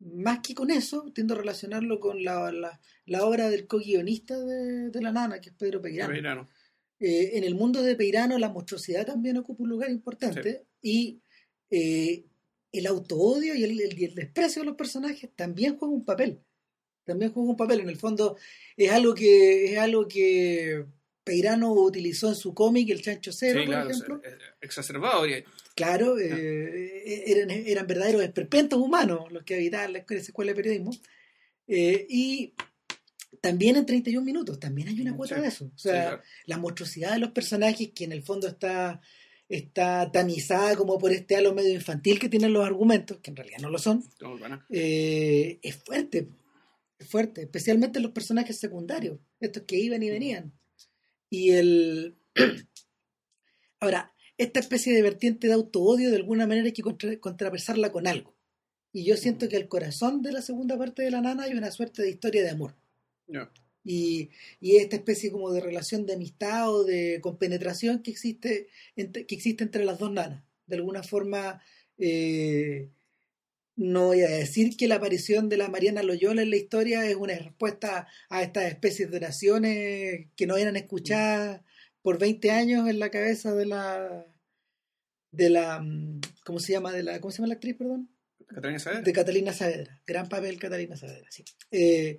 más 0.00 0.38
que 0.38 0.54
con 0.54 0.70
eso, 0.70 1.12
tiendo 1.14 1.34
a 1.34 1.36
relacionarlo 1.36 2.00
con 2.00 2.24
la, 2.24 2.50
la, 3.04 3.26
obra 3.26 3.50
del 3.50 3.66
co-guionista 3.66 4.38
de, 4.38 5.02
la 5.02 5.12
nana, 5.12 5.38
que 5.38 5.50
es 5.50 5.54
Pedro 5.54 5.82
Peirano. 5.82 6.48
Eh, 7.02 7.36
en 7.36 7.42
el 7.42 7.56
mundo 7.56 7.82
de 7.82 7.96
Peirano 7.96 8.38
la 8.38 8.48
monstruosidad 8.48 9.04
también 9.04 9.36
ocupa 9.36 9.64
un 9.64 9.70
lugar 9.70 9.90
importante 9.90 10.66
y 10.80 11.20
eh, 11.68 12.24
el 12.70 12.86
autoodio 12.86 13.56
y 13.56 13.64
el, 13.64 13.80
el, 13.80 14.14
desprecio 14.14 14.62
de 14.62 14.66
los 14.66 14.76
personajes 14.76 15.28
también 15.34 15.76
juega 15.76 15.92
un 15.92 16.04
papel. 16.04 16.38
También 17.04 17.32
juega 17.32 17.50
un 17.50 17.56
papel. 17.56 17.80
En 17.80 17.88
el 17.88 17.96
fondo, 17.96 18.36
es 18.76 18.88
algo 18.92 19.14
que, 19.14 19.72
es 19.72 19.78
algo 19.78 20.06
que 20.06 20.84
Peirano 21.24 21.72
utilizó 21.72 22.28
en 22.28 22.36
su 22.36 22.54
cómic, 22.54 22.88
El 22.90 23.02
Chancho 23.02 23.32
Cero, 23.32 23.62
por 23.66 23.74
ejemplo. 23.74 24.22
Exacerbado, 24.60 25.24
Claro, 25.74 26.18
eh, 26.20 27.24
eran, 27.26 27.50
eran 27.50 27.86
verdaderos 27.88 28.22
esperpentos 28.22 28.78
humanos 28.78 29.32
los 29.32 29.42
que 29.42 29.56
habitaban 29.56 29.92
la 29.92 29.98
escuela 29.98 30.52
de 30.52 30.56
periodismo. 30.56 30.92
Eh, 31.66 32.06
y 32.08 32.54
también 33.40 33.76
en 33.76 33.86
31 33.86 34.24
minutos, 34.24 34.60
también 34.60 34.88
hay 34.88 35.00
una 35.00 35.16
cuota 35.16 35.40
de 35.40 35.48
eso. 35.48 35.70
O 35.74 35.78
sea, 35.78 36.20
la 36.46 36.58
monstruosidad 36.58 37.12
de 37.12 37.18
los 37.18 37.30
personajes 37.30 37.90
que 37.94 38.04
en 38.04 38.12
el 38.12 38.22
fondo 38.22 38.46
está 38.46 39.00
está 39.48 40.10
tamizada 40.10 40.76
como 40.76 40.98
por 40.98 41.12
este 41.12 41.36
halo 41.36 41.52
medio 41.52 41.74
infantil 41.74 42.18
que 42.18 42.30
tienen 42.30 42.54
los 42.54 42.64
argumentos, 42.64 43.18
que 43.18 43.30
en 43.30 43.36
realidad 43.36 43.58
no 43.60 43.68
lo 43.68 43.78
son, 43.78 44.02
eh, 44.70 45.58
es 45.62 45.76
fuerte, 45.76 46.28
es 46.98 47.06
fuerte, 47.06 47.42
especialmente 47.42 48.00
los 48.00 48.12
personajes 48.12 48.58
secundarios, 48.58 49.18
estos 49.40 49.64
que 49.64 49.76
iban 49.78 50.02
y 50.02 50.10
venían. 50.10 50.52
Y 51.28 51.50
el... 51.50 52.16
Ahora, 53.80 54.14
esta 54.38 54.60
especie 54.60 54.94
de 54.94 55.02
vertiente 55.02 55.48
de 55.48 55.52
auto-odio 55.52 56.10
de 56.10 56.16
alguna 56.16 56.46
manera 56.46 56.66
hay 56.66 56.72
que 56.72 56.82
contra 56.82 57.18
contrapesarla 57.18 57.92
con 57.92 58.06
algo. 58.06 58.34
Y 58.90 59.04
yo 59.04 59.16
siento 59.16 59.48
que 59.48 59.56
al 59.56 59.68
corazón 59.68 60.22
de 60.22 60.32
la 60.32 60.40
segunda 60.40 60.78
parte 60.78 61.02
de 61.02 61.10
la 61.10 61.20
nana 61.20 61.44
hay 61.44 61.52
una 61.52 61.70
suerte 61.70 62.02
de 62.02 62.10
historia 62.10 62.42
de 62.42 62.50
amor 62.50 62.74
y, 63.84 64.30
esta 64.60 64.96
especie 64.96 65.30
como 65.30 65.52
de 65.52 65.60
relación 65.60 66.06
de 66.06 66.14
amistad 66.14 66.70
o 66.70 66.84
de 66.84 67.20
compenetración 67.20 68.02
que 68.02 68.10
existe 68.10 68.68
entre, 68.96 69.26
que 69.26 69.34
existe 69.34 69.64
entre 69.64 69.84
las 69.84 69.98
dos 69.98 70.12
nanas. 70.12 70.44
De 70.66 70.76
alguna 70.76 71.02
forma, 71.02 71.62
eh, 71.98 72.90
no 73.76 74.08
voy 74.08 74.22
a 74.22 74.28
decir 74.28 74.76
que 74.76 74.88
la 74.88 74.96
aparición 74.96 75.48
de 75.48 75.56
la 75.56 75.68
Mariana 75.68 76.02
Loyola 76.02 76.42
en 76.42 76.50
la 76.50 76.56
historia 76.56 77.06
es 77.06 77.16
una 77.16 77.34
respuesta 77.34 78.06
a 78.28 78.42
estas 78.42 78.64
especies 78.64 79.10
de 79.10 79.16
oraciones 79.16 80.26
que 80.36 80.46
no 80.46 80.56
eran 80.56 80.76
escuchadas 80.76 81.62
por 82.02 82.18
20 82.18 82.50
años 82.50 82.88
en 82.88 82.98
la 82.98 83.10
cabeza 83.10 83.54
de 83.54 83.66
la 83.66 84.26
de 85.30 85.48
la 85.48 85.80
mm, 85.80 86.20
¿cómo 86.44 86.58
se 86.58 86.72
llama? 86.72 86.92
de 86.92 87.02
la 87.02 87.20
¿cómo 87.20 87.30
se 87.30 87.38
llama 87.38 87.48
la 87.48 87.54
actriz, 87.54 87.76
perdón? 87.76 88.08
Catalina 88.46 88.78
Saavedra. 88.78 89.04
De 89.04 89.12
Catalina 89.12 89.52
Saavedra. 89.52 90.00
Gran 90.06 90.28
papel 90.28 90.58
Catalina 90.58 90.96
Saavedra, 90.96 91.30
sí. 91.30 91.44
Eh, 91.70 92.18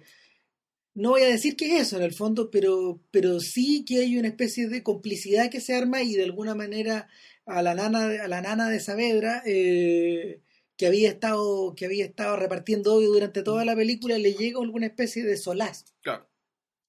no 0.96 1.12
voy 1.12 1.24
a 1.24 1.28
decir 1.28 1.56
que 1.56 1.76
es 1.76 1.88
eso 1.88 1.98
en 1.98 2.04
el 2.04 2.14
fondo, 2.14 2.52
pero, 2.52 3.02
pero 3.12 3.40
sí 3.40 3.84
que 3.86 4.00
hay 4.00 4.18
una 4.18 4.28
especie 4.28 4.68
de 4.68 4.84
complicidad 4.84 5.50
que 5.50 5.62
se 5.62 5.76
arma 5.76 6.04
y 6.04 6.14
de 6.14 6.24
alguna 6.24 6.56
manera 6.56 7.08
a 7.46 7.62
la 7.62 7.74
nana, 7.74 8.06
a 8.24 8.28
la 8.28 8.42
nana 8.42 8.70
de 8.70 8.80
Saavedra, 8.80 9.42
eh, 9.46 10.42
que 10.78 10.88
había 10.88 11.10
estado, 11.10 11.74
que 11.76 11.86
había 11.86 12.06
estado 12.06 12.36
repartiendo 12.38 12.94
odio 12.96 13.10
durante 13.10 13.44
toda 13.44 13.66
la 13.66 13.76
película, 13.76 14.18
le 14.18 14.34
llega 14.34 14.60
alguna 14.60 14.88
especie 14.88 15.24
de 15.24 15.38
solaz. 15.38 15.86
Claro. 16.02 16.28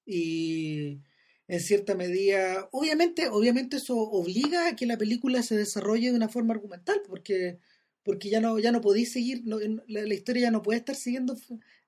Y 0.06 1.00
en 1.48 1.60
cierta 1.60 1.94
medida, 1.94 2.68
obviamente, 2.72 3.28
obviamente 3.28 3.76
eso 3.76 3.96
obliga 3.96 4.68
a 4.68 4.76
que 4.76 4.86
la 4.86 4.98
película 4.98 5.42
se 5.42 5.56
desarrolle 5.56 6.10
de 6.10 6.16
una 6.16 6.28
forma 6.28 6.54
argumental, 6.54 7.02
porque, 7.06 7.58
porque 8.02 8.30
ya 8.30 8.40
no, 8.40 8.58
ya 8.58 8.72
no 8.72 8.80
podéis 8.80 9.12
seguir, 9.12 9.42
la, 9.44 9.58
la, 9.86 10.14
historia 10.14 10.44
ya 10.44 10.50
no 10.50 10.62
puede 10.62 10.78
estar 10.78 10.96
siguiendo 10.96 11.36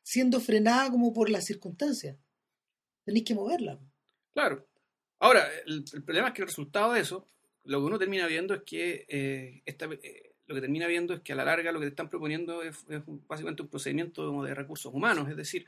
siendo 0.07 0.41
frenada 0.41 0.89
como 0.89 1.13
por 1.13 1.29
las 1.29 1.45
circunstancias. 1.45 2.17
Tenéis 3.05 3.25
que 3.25 3.35
moverla. 3.35 3.81
Claro. 4.33 4.65
Ahora, 5.19 5.45
el, 5.67 5.83
problema 6.05 6.29
es 6.29 6.35
que 6.35 6.43
el 6.43 6.49
resultado 6.49 6.93
de 6.93 7.01
eso, 7.01 7.29
lo 7.65 7.81
que 7.81 7.87
uno 7.87 7.99
termina 7.99 8.29
viendo 8.29 8.55
es 8.55 8.63
que 8.63 9.05
eh, 9.09 9.63
esta, 9.67 9.87
eh, 9.87 10.37
lo 10.47 10.55
que 10.55 10.61
termina 10.61 10.87
viendo 10.87 11.13
es 11.13 11.23
que 11.23 11.33
a 11.33 11.37
la 11.37 11.45
larga 11.45 11.73
lo 11.73 11.81
que 11.81 11.87
te 11.87 11.91
están 11.91 12.09
proponiendo 12.09 12.63
es, 12.63 12.87
básicamente 13.27 13.63
un 13.63 13.69
procedimiento 13.69 14.45
de 14.45 14.55
recursos 14.55 14.95
humanos, 14.95 15.29
es 15.29 15.37
decir, 15.37 15.67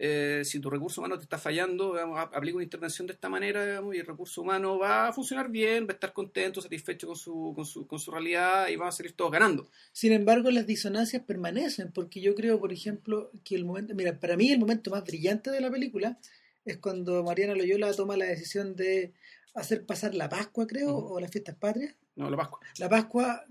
eh, 0.00 0.42
si 0.44 0.60
tu 0.60 0.70
recurso 0.70 1.00
humano 1.00 1.18
te 1.18 1.24
está 1.24 1.38
fallando, 1.38 1.96
aplica 1.96 2.54
una 2.54 2.62
intervención 2.62 3.08
de 3.08 3.14
esta 3.14 3.28
manera 3.28 3.82
y 3.92 3.98
el 3.98 4.06
recurso 4.06 4.42
humano 4.42 4.78
va 4.78 5.08
a 5.08 5.12
funcionar 5.12 5.50
bien, 5.50 5.86
va 5.86 5.90
a 5.90 5.94
estar 5.94 6.12
contento, 6.12 6.60
satisfecho 6.60 7.08
con 7.08 7.16
su, 7.16 7.52
con 7.56 7.66
su, 7.66 7.84
con 7.88 7.98
su 7.98 8.12
realidad 8.12 8.68
y 8.68 8.76
va 8.76 8.88
a 8.88 8.92
salir 8.92 9.12
todos 9.16 9.32
ganando. 9.32 9.68
Sin 9.92 10.12
embargo, 10.12 10.52
las 10.52 10.68
disonancias 10.68 11.24
permanecen, 11.24 11.90
porque 11.90 12.20
yo 12.20 12.36
creo, 12.36 12.60
por 12.60 12.72
ejemplo, 12.72 13.32
que 13.44 13.56
el 13.56 13.64
momento, 13.64 13.92
mira, 13.96 14.20
para 14.20 14.36
mí 14.36 14.52
el 14.52 14.60
momento 14.60 14.92
más 14.92 15.02
brillante 15.02 15.50
de 15.50 15.60
la 15.60 15.70
película 15.70 16.16
es 16.64 16.78
cuando 16.78 17.24
Mariana 17.24 17.56
Loyola 17.56 17.92
toma 17.92 18.16
la 18.16 18.26
decisión 18.26 18.76
de 18.76 19.14
hacer 19.54 19.84
pasar 19.84 20.14
la 20.14 20.28
Pascua, 20.28 20.68
creo, 20.68 20.96
o 20.96 21.18
las 21.18 21.32
fiestas 21.32 21.56
patrias. 21.56 21.96
No, 22.14 22.30
la 22.30 22.36
Pascua. 22.36 22.60
La 22.78 22.88
Pascua 22.88 23.44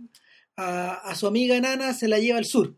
a, 0.56 0.94
a 0.94 1.16
su 1.16 1.28
amiga 1.28 1.58
enana 1.58 1.94
se 1.94 2.08
la 2.08 2.20
lleva 2.20 2.38
al 2.38 2.46
sur 2.46 2.74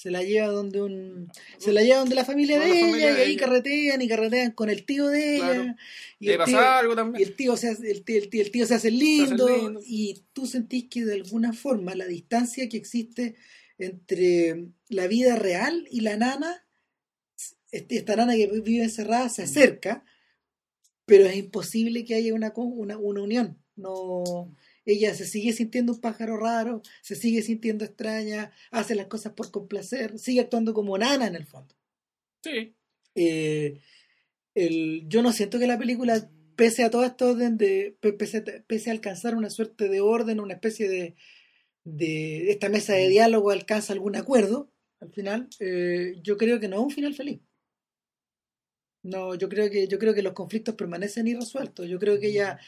se 0.00 0.10
la 0.10 0.22
lleva 0.22 0.46
donde 0.46 0.80
un 0.80 1.30
se 1.58 1.74
la 1.74 1.82
lleva 1.82 1.98
donde 1.98 2.14
la 2.14 2.24
familia 2.24 2.58
de 2.58 2.70
ella 2.70 3.10
y 3.18 3.20
ahí 3.20 3.36
carretean 3.36 4.00
y 4.00 4.08
carretean 4.08 4.52
con 4.52 4.70
el 4.70 4.86
tío 4.86 5.08
de 5.08 5.36
ella. 5.36 5.76
Y, 6.18 6.30
el 6.30 6.42
tío, 6.42 6.58
algo 6.58 6.96
también. 6.96 7.20
y 7.20 7.24
el 7.24 7.36
tío 7.36 7.54
se 7.54 7.68
hace, 7.68 7.90
el 7.90 8.02
tío, 8.02 8.66
se 8.66 8.74
hace 8.74 8.90
lindo, 8.90 9.78
y 9.84 10.24
tú 10.32 10.46
sentís 10.46 10.88
que 10.88 11.04
de 11.04 11.12
alguna 11.12 11.52
forma 11.52 11.94
la 11.94 12.06
distancia 12.06 12.66
que 12.70 12.78
existe 12.78 13.36
entre 13.76 14.68
la 14.88 15.06
vida 15.06 15.36
real 15.36 15.86
y 15.90 16.00
la 16.00 16.16
nana 16.16 16.64
este, 17.70 17.96
esta 17.96 18.16
nana 18.16 18.34
que 18.36 18.46
vive 18.46 18.82
encerrada 18.82 19.28
se 19.28 19.42
acerca 19.42 20.02
pero 21.04 21.26
es 21.26 21.36
imposible 21.36 22.06
que 22.06 22.14
haya 22.14 22.32
una, 22.32 22.52
una, 22.54 22.96
una 22.96 23.20
unión. 23.20 23.58
No 23.76 24.54
ella 24.84 25.14
se 25.14 25.26
sigue 25.26 25.52
sintiendo 25.52 25.92
un 25.92 26.00
pájaro 26.00 26.36
raro, 26.36 26.82
se 27.02 27.14
sigue 27.14 27.42
sintiendo 27.42 27.84
extraña, 27.84 28.52
hace 28.70 28.94
las 28.94 29.06
cosas 29.06 29.32
por 29.34 29.50
complacer, 29.50 30.18
sigue 30.18 30.40
actuando 30.40 30.74
como 30.74 30.96
nana 30.96 31.26
en 31.26 31.36
el 31.36 31.46
fondo. 31.46 31.74
Sí. 32.42 32.74
Eh, 33.14 33.80
el, 34.54 35.04
yo 35.08 35.22
no 35.22 35.32
siento 35.32 35.58
que 35.58 35.66
la 35.66 35.78
película, 35.78 36.30
pese 36.56 36.84
a 36.84 36.90
todo 36.90 37.04
esto, 37.04 37.34
de, 37.34 37.96
pese, 38.18 38.90
a 38.90 38.92
alcanzar 38.92 39.34
una 39.34 39.50
suerte 39.50 39.88
de 39.88 40.00
orden, 40.00 40.40
una 40.40 40.54
especie 40.54 40.88
de, 40.88 41.14
de 41.84 42.50
esta 42.50 42.68
mesa 42.68 42.94
de 42.94 43.08
diálogo 43.08 43.50
alcanza 43.50 43.92
algún 43.92 44.16
acuerdo, 44.16 44.72
al 45.00 45.12
final, 45.12 45.48
eh, 45.60 46.16
yo 46.22 46.36
creo 46.36 46.60
que 46.60 46.68
no 46.68 46.76
es 46.76 46.82
un 46.82 46.90
final 46.90 47.14
feliz. 47.14 47.40
No, 49.02 49.34
yo 49.34 49.48
creo 49.48 49.70
que 49.70 49.88
yo 49.88 49.98
creo 49.98 50.12
que 50.12 50.22
los 50.22 50.34
conflictos 50.34 50.74
permanecen 50.74 51.26
irresueltos. 51.26 51.88
Yo 51.88 51.98
creo 51.98 52.20
que 52.20 52.28
ella 52.28 52.58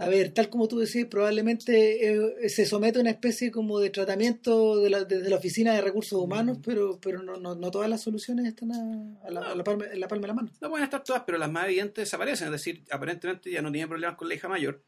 A 0.00 0.08
ver, 0.08 0.32
tal 0.32 0.48
como 0.48 0.66
tú 0.66 0.78
decís, 0.78 1.04
probablemente 1.04 2.10
eh, 2.10 2.48
se 2.48 2.64
somete 2.64 2.98
a 2.98 3.02
una 3.02 3.10
especie 3.10 3.50
como 3.50 3.80
de 3.80 3.90
tratamiento 3.90 4.80
de 4.80 4.88
la, 4.88 5.04
desde 5.04 5.28
la 5.28 5.36
Oficina 5.36 5.74
de 5.74 5.82
Recursos 5.82 6.18
Humanos, 6.18 6.56
pero 6.64 6.98
pero 7.02 7.22
no, 7.22 7.36
no, 7.36 7.54
no 7.54 7.70
todas 7.70 7.90
las 7.90 8.00
soluciones 8.00 8.46
están 8.46 8.72
a, 8.72 9.26
a 9.26 9.30
la, 9.30 9.40
a 9.42 9.54
la 9.54 9.62
palma, 9.62 9.84
en 9.92 10.00
la 10.00 10.08
palma 10.08 10.22
de 10.22 10.28
la 10.28 10.34
mano. 10.34 10.50
No 10.58 10.70
pueden 10.70 10.84
estar 10.84 11.04
todas, 11.04 11.24
pero 11.26 11.36
las 11.36 11.50
más 11.50 11.66
evidentes 11.66 12.06
desaparecen. 12.06 12.46
Es 12.46 12.52
decir, 12.52 12.82
aparentemente 12.90 13.50
ya 13.50 13.60
no 13.60 13.70
tiene 13.70 13.88
problemas 13.88 14.16
con 14.16 14.26
la 14.26 14.34
hija 14.34 14.48
mayor. 14.48 14.82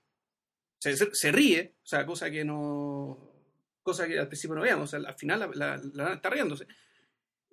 Se, 0.79 0.97
se, 0.97 1.15
se 1.15 1.31
ríe, 1.31 1.75
o 1.83 1.87
sea, 1.87 2.07
cosa 2.07 2.31
que 2.31 2.43
no. 2.43 3.19
cosa 3.83 4.09
que 4.09 4.19
al 4.19 4.29
principio 4.29 4.57
no 4.57 4.63
veíamos. 4.63 4.95
O 4.95 4.99
sea, 4.99 5.07
al 5.07 5.19
final 5.19 5.41
la, 5.55 5.79
la, 5.93 6.15
está 6.15 6.31
riéndose. 6.31 6.67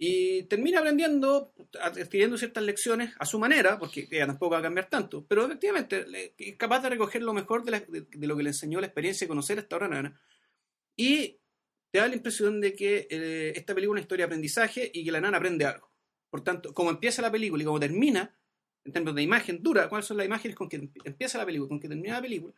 Y 0.01 0.43
termina 0.43 0.79
aprendiendo, 0.79 1.53
adquiriendo 1.81 2.37
ciertas 2.37 2.63
lecciones 2.63 3.13
a 3.19 3.25
su 3.25 3.37
manera, 3.37 3.77
porque 3.77 4.07
ella 4.09 4.27
tampoco 4.27 4.53
va 4.53 4.59
a 4.59 4.61
cambiar 4.61 4.89
tanto, 4.89 5.25
pero 5.27 5.45
efectivamente 5.45 6.33
es 6.37 6.55
capaz 6.55 6.79
de 6.83 6.89
recoger 6.91 7.21
lo 7.21 7.33
mejor 7.33 7.65
de, 7.65 7.71
la- 7.71 7.79
de- 7.81 8.07
de 8.09 8.27
lo 8.27 8.37
que 8.37 8.43
le 8.43 8.51
enseñó 8.51 8.79
la 8.79 8.87
experiencia 8.87 9.25
de 9.25 9.29
conocer 9.29 9.57
a 9.57 9.61
esta 9.61 9.75
hora 9.75 9.89
nana. 9.89 10.21
Y 10.95 11.39
te 11.91 11.99
da 11.99 12.07
la 12.07 12.15
impresión 12.15 12.61
de 12.61 12.73
que 12.75 13.07
eh, 13.09 13.53
esta 13.55 13.75
película 13.75 13.99
es 13.99 14.01
una 14.01 14.01
historia 14.01 14.23
de 14.25 14.27
aprendizaje 14.27 14.89
y 14.93 15.03
que 15.03 15.11
la 15.11 15.21
nana 15.21 15.37
aprende 15.37 15.65
algo. 15.65 15.91
Por 16.29 16.43
tanto, 16.43 16.73
como 16.73 16.91
empieza 16.91 17.21
la 17.21 17.31
película 17.31 17.61
y 17.63 17.65
como 17.65 17.79
termina, 17.79 18.37
en 18.85 18.93
términos 18.93 19.15
de 19.15 19.23
imagen 19.23 19.61
dura, 19.61 19.89
cuáles 19.89 20.05
son 20.05 20.17
las 20.17 20.25
imágenes 20.25 20.55
con 20.55 20.69
que 20.69 20.77
em- 20.77 20.91
empieza 21.03 21.37
la 21.37 21.45
película, 21.45 21.67
con 21.69 21.79
que 21.79 21.89
termina 21.89 22.15
la 22.15 22.21
película, 22.21 22.53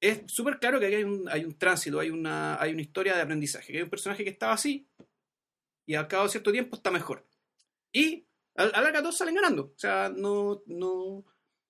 es 0.00 0.22
súper 0.26 0.58
claro 0.58 0.78
que 0.80 0.86
aquí 0.86 0.94
hay 0.96 1.04
un, 1.04 1.28
hay 1.28 1.44
un 1.44 1.58
tránsito, 1.58 2.00
hay 2.00 2.10
una, 2.10 2.60
hay 2.60 2.72
una 2.72 2.82
historia 2.82 3.14
de 3.16 3.22
aprendizaje, 3.22 3.72
que 3.72 3.78
hay 3.78 3.84
un 3.84 3.90
personaje 3.90 4.24
que 4.24 4.30
estaba 4.30 4.52
así 4.54 4.86
y 5.86 5.94
al 5.94 6.08
cabo 6.08 6.24
de 6.24 6.30
cierto 6.30 6.52
tiempo 6.52 6.76
está 6.76 6.90
mejor. 6.90 7.26
Y 7.92 8.26
a, 8.56 8.64
a 8.64 8.66
la 8.66 8.80
larga 8.82 9.02
todos 9.02 9.18
salen 9.18 9.34
ganando. 9.34 9.72
O 9.74 9.78
sea, 9.78 10.12
no, 10.14 10.62
no, 10.66 11.24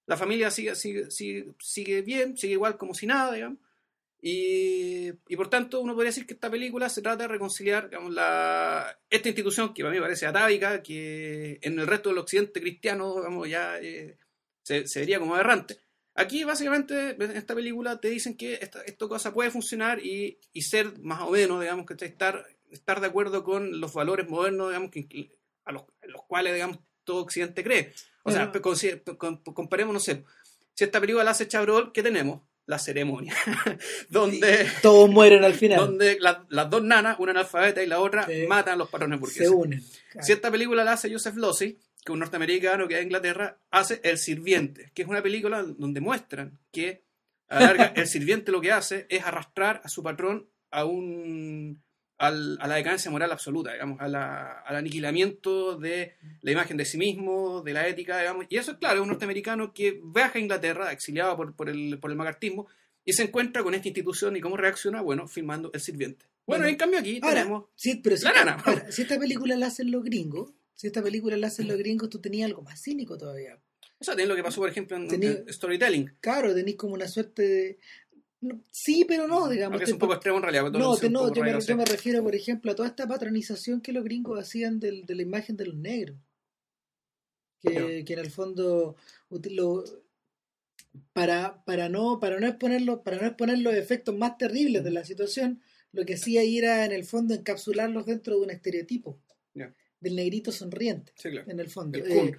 la 0.07 0.17
familia 0.17 0.51
sigue, 0.51 0.75
sigue, 0.75 1.11
sigue, 1.11 1.55
sigue 1.59 2.03
bien, 2.03 2.37
sigue 2.37 2.55
igual 2.55 2.77
como 2.77 2.95
si 2.95 3.07
nada, 3.07 3.33
digamos. 3.33 3.59
Y, 4.27 5.09
y 5.29 5.37
por 5.37 5.51
tanto 5.51 5.83
uno 5.83 5.93
podría 5.93 6.09
decir 6.09 6.27
que 6.27 6.33
esta 6.33 6.51
película 6.51 6.89
se 6.89 7.03
trata 7.03 7.25
de 7.25 7.29
reconciliar 7.29 7.91
digamos, 7.91 8.11
la, 8.15 8.99
esta 9.11 9.29
institución 9.29 9.75
que 9.75 9.83
para 9.83 9.95
mí 9.95 10.01
parece 10.01 10.25
atávica, 10.25 10.83
que 10.83 11.59
en 11.61 11.79
el 11.79 11.87
resto 11.87 12.09
del 12.09 12.19
occidente 12.19 12.63
cristiano 12.63 13.17
digamos, 13.17 13.47
ya 13.51 13.79
eh, 13.81 14.17
se, 14.63 14.87
se 14.87 15.01
vería 15.01 15.19
como 15.19 15.35
aberrante. 15.35 15.79
Aquí 16.15 16.45
básicamente 16.45 17.11
en 17.11 17.23
esta 17.33 17.55
película 17.55 18.01
te 18.01 18.09
dicen 18.09 18.35
que 18.37 18.55
esta, 18.55 18.83
esta 18.85 19.09
cosa 19.09 19.35
puede 19.35 19.51
funcionar 19.51 19.99
y, 19.99 20.39
y 20.55 20.63
ser 20.63 20.99
más 21.01 21.21
o 21.23 21.31
menos, 21.31 21.61
digamos, 21.61 21.85
que 21.85 22.03
estar, 22.07 22.47
estar 22.75 23.01
de 23.01 23.07
acuerdo 23.07 23.43
con 23.45 23.81
los 23.81 23.93
valores 23.95 24.29
modernos, 24.29 24.69
digamos, 24.69 24.91
que, 24.91 25.31
a, 25.65 25.73
los, 25.73 25.83
a 25.83 26.07
los 26.09 26.23
cuales, 26.25 26.53
digamos, 26.55 26.79
todo 27.05 27.23
Occidente 27.23 27.63
cree. 27.65 27.93
O 28.23 28.31
sea, 28.31 28.51
Pero- 28.53 28.65
consi- 28.65 29.17
con- 29.17 29.39
comparemos, 29.39 29.93
no 29.95 30.01
sé, 30.01 30.25
si 30.75 30.85
esta 30.85 31.01
película 31.01 31.25
la 31.25 31.31
hace 31.33 31.47
Chabrol, 31.49 31.93
¿qué 31.93 32.03
tenemos? 32.03 32.43
La 32.67 32.79
ceremonia, 32.79 33.35
donde, 34.09 34.67
Todos 34.83 35.11
mueren 35.11 35.45
al 35.45 35.55
final. 35.55 35.79
donde 35.81 36.17
la- 36.21 36.47
las 36.49 36.71
dos 36.71 36.83
nanas, 36.83 37.17
una 37.19 37.33
analfabeta 37.33 37.83
y 37.83 37.87
la 37.87 38.01
otra, 38.01 38.25
Sí. 38.27 38.47
matan 38.49 38.75
a 38.75 38.77
los 38.77 38.89
patrones 38.89 39.19
se 39.19 39.21
burgueses. 39.21 39.49
unen. 39.51 39.83
Si 40.23 40.33
esta 40.33 40.51
película 40.51 40.83
la 40.85 40.93
hace 40.93 41.13
Joseph 41.13 41.37
Losey, 41.37 41.73
que 41.75 41.81
es 42.05 42.11
un 42.11 42.19
norteamericano 42.21 42.89
que 42.89 42.95
es 42.95 43.01
de 43.01 43.05
Inglaterra, 43.05 43.59
hace 43.71 44.01
El 44.03 44.17
Sirviente, 44.19 44.91
que 44.95 45.03
es 45.03 45.09
una 45.09 45.23
película 45.23 45.63
donde 45.63 46.01
muestran 46.01 46.59
que 46.73 47.05
a 47.49 47.61
la 47.61 47.67
larga, 47.67 47.85
el 47.97 48.07
sirviente 48.07 48.51
lo 48.51 48.61
que 48.63 48.73
hace 48.73 49.07
es 49.11 49.23
arrastrar 49.25 49.83
a 49.85 49.89
su 49.91 50.03
patrón 50.03 50.49
a 50.71 50.85
un 50.87 51.83
al- 52.19 52.57
a 52.61 52.69
la 52.69 52.77
decadencia 52.77 53.11
moral 53.11 53.33
absoluta, 53.33 53.73
digamos, 53.73 54.01
a 54.01 54.09
la- 54.09 54.61
al 54.61 54.77
aniquilamiento 54.77 55.77
de 55.79 56.15
la 56.43 56.51
imagen 56.53 56.77
de 56.77 56.85
sí 56.85 56.99
mismo, 56.99 57.63
de 57.63 57.73
la 57.73 57.87
ética, 57.89 58.19
digamos. 58.21 58.47
Y 58.49 58.57
eso, 58.57 58.73
es 58.73 58.79
claro, 58.79 58.97
es 58.97 59.03
un 59.03 59.09
norteamericano 59.09 59.73
que 59.73 60.01
viaja 60.05 60.39
a 60.39 60.43
Inglaterra, 60.43 60.93
exiliado 60.93 61.37
por, 61.37 61.55
por 61.55 61.69
el, 61.69 61.99
por 62.01 62.11
el 62.11 62.17
macartismo, 62.17 62.67
y 63.05 63.13
se 63.13 63.25
encuentra 63.25 63.63
con 63.63 63.75
esta 63.75 63.89
institución 63.89 64.37
y 64.37 64.41
cómo 64.41 64.57
reacciona, 64.57 65.03
bueno, 65.03 65.29
filmando 65.29 65.71
El 65.75 65.81
Sirviente. 65.81 66.25
Bueno, 66.47 66.63
Bueno, 66.63 66.67
en 66.69 66.77
cambio 66.77 66.99
aquí 67.01 67.19
Ahora, 67.23 67.37
tenemos... 67.43 67.65
sí, 67.75 68.01
pero 68.03 68.17
si, 68.17 68.25
La 68.25 68.31
esta, 68.31 68.45
nana. 68.45 68.63
ahora, 68.65 68.91
si 68.93 69.03
esta 69.03 69.19
película 69.19 69.57
la 69.57 69.67
hacen 69.67 69.91
los 69.91 70.03
gringos, 70.05 70.53
si 70.75 70.87
esta 70.87 71.03
película 71.03 71.37
la 71.37 71.47
hacen 71.49 71.69
los 71.69 71.77
gringos, 71.79 72.09
tú 72.11 72.19
tenías 72.21 72.47
algo 72.49 72.63
más 72.63 72.81
cínico 72.83 73.17
todavía. 73.19 73.59
O 73.99 74.05
sea, 74.05 74.15
tenés 74.15 74.29
lo 74.29 74.37
que 74.37 74.43
pasó, 74.43 74.61
por 74.61 74.69
ejemplo, 74.69 74.97
en, 74.97 75.23
en 75.23 75.53
Storytelling, 75.53 76.17
Claro, 76.21 76.55
tenéis 76.55 76.77
como 76.77 76.95
una 76.95 77.09
suerte 77.09 77.43
de... 77.43 77.79
sí, 78.71 79.05
pero 79.07 79.27
no, 79.29 79.49
digamos. 79.49 79.75
aunque 79.75 79.85
es 79.85 79.93
un 79.93 79.99
poco 79.99 80.15
extremo 80.15 80.39
en 80.39 80.43
realidad. 80.43 80.63
porque 80.65 80.79
No, 80.79 80.97
te- 80.97 81.11
no 81.11 81.33
yo, 81.33 81.43
me, 81.43 81.61
yo 81.61 81.85
refiero, 81.85 82.23
por 82.23 82.35
ejemplo, 82.35 82.73
a 82.73 82.75
toda 82.75 82.89
esta 82.89 83.07
patronización 83.07 83.81
que 83.81 83.93
los 83.93 84.05
gringos 84.05 84.39
hacían 84.39 84.81
del- 84.81 85.05
de 85.07 85.15
la 85.15 85.23
imagen 85.23 85.57
de 85.57 85.67
los 85.67 85.77
negros. 85.77 86.17
Que, 87.61 88.05
que 88.05 88.13
en 88.13 88.19
el 88.19 88.31
fondo 88.31 88.95
lo- 89.31 89.85
para, 91.13 91.65
para 91.65 91.89
no 91.89 92.21
para 92.21 92.39
no 92.39 92.47
exponer 92.47 92.83
los, 92.83 93.01
para 93.01 93.19
no 93.19 93.27
exponer 93.27 93.59
los 93.61 93.75
efectos 93.75 94.17
más 94.17 94.37
terribles 94.37 94.85
de 94.85 94.91
la 94.91 95.05
situación, 95.05 95.61
lo 95.93 96.05
que 96.05 96.15
hacía 96.15 96.43
era 96.43 96.85
en 96.85 96.93
el 96.93 97.05
fondo 97.05 97.35
encapsularlos 97.35 98.07
dentro 98.07 98.37
de 98.37 98.43
un 98.43 98.51
estereotipo. 98.51 99.19
Del 100.05 100.15
negrito 100.17 100.53
sonriente, 100.53 101.13
Sí, 101.17 101.31
claro. 101.31 101.51
en 101.51 101.59
el 101.61 101.69
fondo. 101.69 101.99
El 101.99 102.11
Eh, 102.13 102.37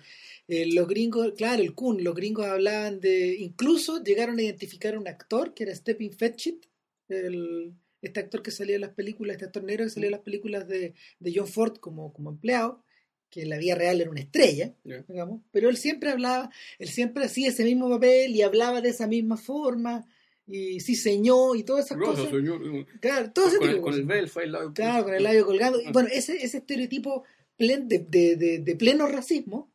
eh, 0.47 0.65
los 0.73 0.87
gringos, 0.87 1.33
claro, 1.35 1.61
el 1.61 1.73
Kun, 1.73 2.03
los 2.03 2.15
gringos 2.15 2.45
hablaban 2.45 2.99
de, 3.01 3.35
incluso 3.39 4.01
llegaron 4.03 4.37
a 4.39 4.43
identificar 4.43 4.93
a 4.95 4.99
un 4.99 5.07
actor 5.07 5.53
que 5.53 5.63
era 5.63 5.75
Stephen 5.75 6.13
Fetchit, 6.13 6.65
el, 7.09 7.73
este 8.01 8.19
actor 8.19 8.41
que 8.43 8.51
salía 8.51 8.75
en 8.75 8.81
las 8.81 8.91
películas, 8.91 9.35
este 9.35 9.45
actor 9.45 9.63
negro 9.63 9.83
que 9.85 9.89
salía 9.89 10.07
en 10.07 10.11
las 10.13 10.21
películas 10.21 10.67
de, 10.67 10.93
de 11.19 11.33
John 11.35 11.47
Ford 11.47 11.77
como, 11.77 12.13
como 12.13 12.29
empleado, 12.29 12.83
que 13.29 13.41
en 13.41 13.49
la 13.49 13.57
vida 13.57 13.75
real 13.75 13.99
era 13.99 14.09
una 14.11 14.21
estrella, 14.21 14.73
digamos, 15.07 15.41
pero 15.51 15.69
él 15.69 15.77
siempre 15.77 16.11
hablaba, 16.11 16.49
él 16.79 16.87
siempre 16.87 17.25
hacía 17.25 17.49
ese 17.49 17.63
mismo 17.63 17.89
papel 17.89 18.35
y 18.35 18.43
hablaba 18.43 18.81
de 18.81 18.89
esa 18.89 19.07
misma 19.07 19.35
forma, 19.37 20.05
y 20.47 20.79
sí 20.79 20.95
señor 20.95 21.57
y 21.57 21.63
todas 21.63 21.85
esas 21.87 21.97
cosas. 21.97 22.29
señor. 22.29 22.85
Claro, 23.01 23.31
todo 23.33 23.47
ese 23.47 23.57
Con 23.57 23.67
tipo 23.67 23.77
el, 23.77 23.81
con 23.83 23.93
el 23.95 24.03
bel 24.05 24.29
fue 24.29 24.43
el 24.43 24.51
lado. 24.51 24.71
Claro, 24.73 25.05
con 25.05 25.15
el 25.15 25.23
labio 25.23 25.43
colgando. 25.43 25.81
Y 25.81 25.85
Ah. 25.87 25.91
bueno, 25.91 26.07
ese, 26.13 26.35
ese 26.45 26.57
estereotipo 26.59 27.23
de, 27.57 27.99
de- 27.99 28.59
de- 28.59 28.75
pleno 28.75 29.07
racismo, 29.07 29.71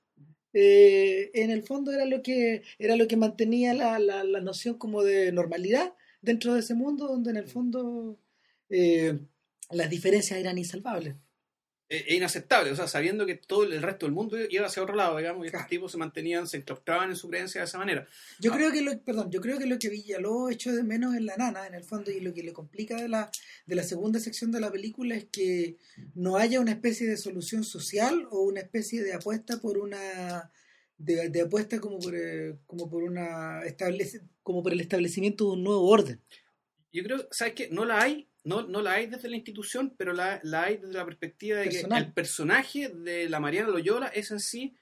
eh, 0.53 1.31
en 1.35 1.51
el 1.51 1.63
fondo 1.63 1.93
era 1.93 2.05
lo 2.07 2.23
que, 2.23 2.63
era 2.79 2.97
lo 2.97 3.09
que 3.09 3.17
mantenía 3.17 3.75
la, 3.75 3.99
la- 3.99 4.25
la 4.25 4.41
noción 4.41 4.79
como 4.79 5.03
de 5.05 5.33
normalidad 5.33 5.95
dentro 6.23 6.55
de 6.55 6.61
ese 6.61 6.75
mundo 6.75 7.07
donde 7.09 7.31
en 7.31 7.37
el 7.39 7.47
fondo 7.49 8.19
eh, 8.69 9.19
las 9.71 9.91
diferencias 9.91 10.39
eran 10.41 10.59
insalvables. 10.59 11.15
Es 11.93 12.09
inaceptable, 12.13 12.71
o 12.71 12.77
sea, 12.77 12.87
sabiendo 12.87 13.27
que 13.27 13.35
todo 13.35 13.65
el 13.65 13.83
resto 13.83 14.07
del 14.07 14.15
mundo 14.15 14.37
iba 14.49 14.65
hacia 14.67 14.81
otro 14.81 14.95
lado, 14.95 15.17
digamos, 15.19 15.43
y 15.45 15.47
estos 15.49 15.59
Claro. 15.63 15.69
tipos 15.71 15.91
se 15.91 15.99
mantenían, 15.99 16.47
se 16.47 16.59
enclaustraban 16.59 17.11
en 17.11 17.17
su 17.17 17.29
creencia 17.29 17.61
de 17.61 17.65
esa 17.67 17.79
manera. 17.79 18.07
Yo 18.39 18.53
Ah. 18.53 18.57
creo 18.57 18.71
que 18.71 18.81
lo, 18.81 18.97
perdón, 19.03 19.29
yo 19.33 19.41
creo 19.41 19.59
que 19.59 19.67
lo 19.67 19.77
que 19.81 19.89
Villalobos 19.89 20.53
echó 20.53 20.73
de 20.73 20.85
menos 20.85 21.17
en 21.17 21.27
la 21.27 21.37
nana, 21.37 21.67
en 21.67 21.75
el 21.75 21.83
fondo, 21.83 22.13
y 22.13 22.21
lo 22.21 22.33
que 22.33 22.45
le 22.45 22.53
complica 22.53 22.95
de 22.95 23.09
la, 23.09 23.29
de 23.67 23.75
la 23.75 23.83
segunda 23.83 24.21
sección 24.21 24.53
de 24.53 24.61
la 24.61 24.71
película 24.71 25.17
es 25.17 25.25
que 25.33 25.79
no 26.15 26.37
haya 26.37 26.61
una 26.61 26.71
especie 26.71 27.09
de 27.09 27.17
solución 27.17 27.65
social 27.65 28.25
o 28.31 28.43
una 28.43 28.61
especie 28.61 29.03
de 29.03 29.13
apuesta 29.15 29.61
por 29.61 29.77
una 29.77 30.53
de, 30.97 31.29
de 31.29 31.41
apuesta 31.41 31.81
como 31.81 31.99
por 31.99 32.15
eh, 32.15 32.57
como 32.67 32.89
por 32.89 33.03
una 33.03 33.63
establece, 33.65 34.21
como 34.45 34.63
por 34.63 34.73
el 34.73 34.81
establecimiento 34.81 35.47
de 35.47 35.51
un 35.55 35.65
nuevo 35.65 35.89
orden. 35.89 36.21
Yo 36.93 37.03
creo, 37.03 37.29
¿sabes 37.31 37.55
qué? 37.55 37.69
No 37.71 37.85
la 37.85 38.01
hay, 38.03 38.29
no, 38.45 38.63
no 38.63 38.83
la 38.83 38.95
hay 38.95 39.07
desde 39.07 39.29
la 39.29 39.37
institución, 39.37 39.95
pero 39.97 40.13
la, 40.13 40.41
la 40.43 40.65
hay 40.65 40.79
desde 40.79 40.95
la 40.95 41.05
perspectiva 41.05 41.59
de 41.59 41.67
Personal. 41.67 42.03
que 42.03 42.07
el 42.07 42.13
personaje 42.13 42.89
de 42.89 43.29
la 43.29 43.41
Mariana 43.41 43.69
Loyola 43.69 44.09
es 44.09 44.31
en 44.31 44.41
sí 44.41 44.77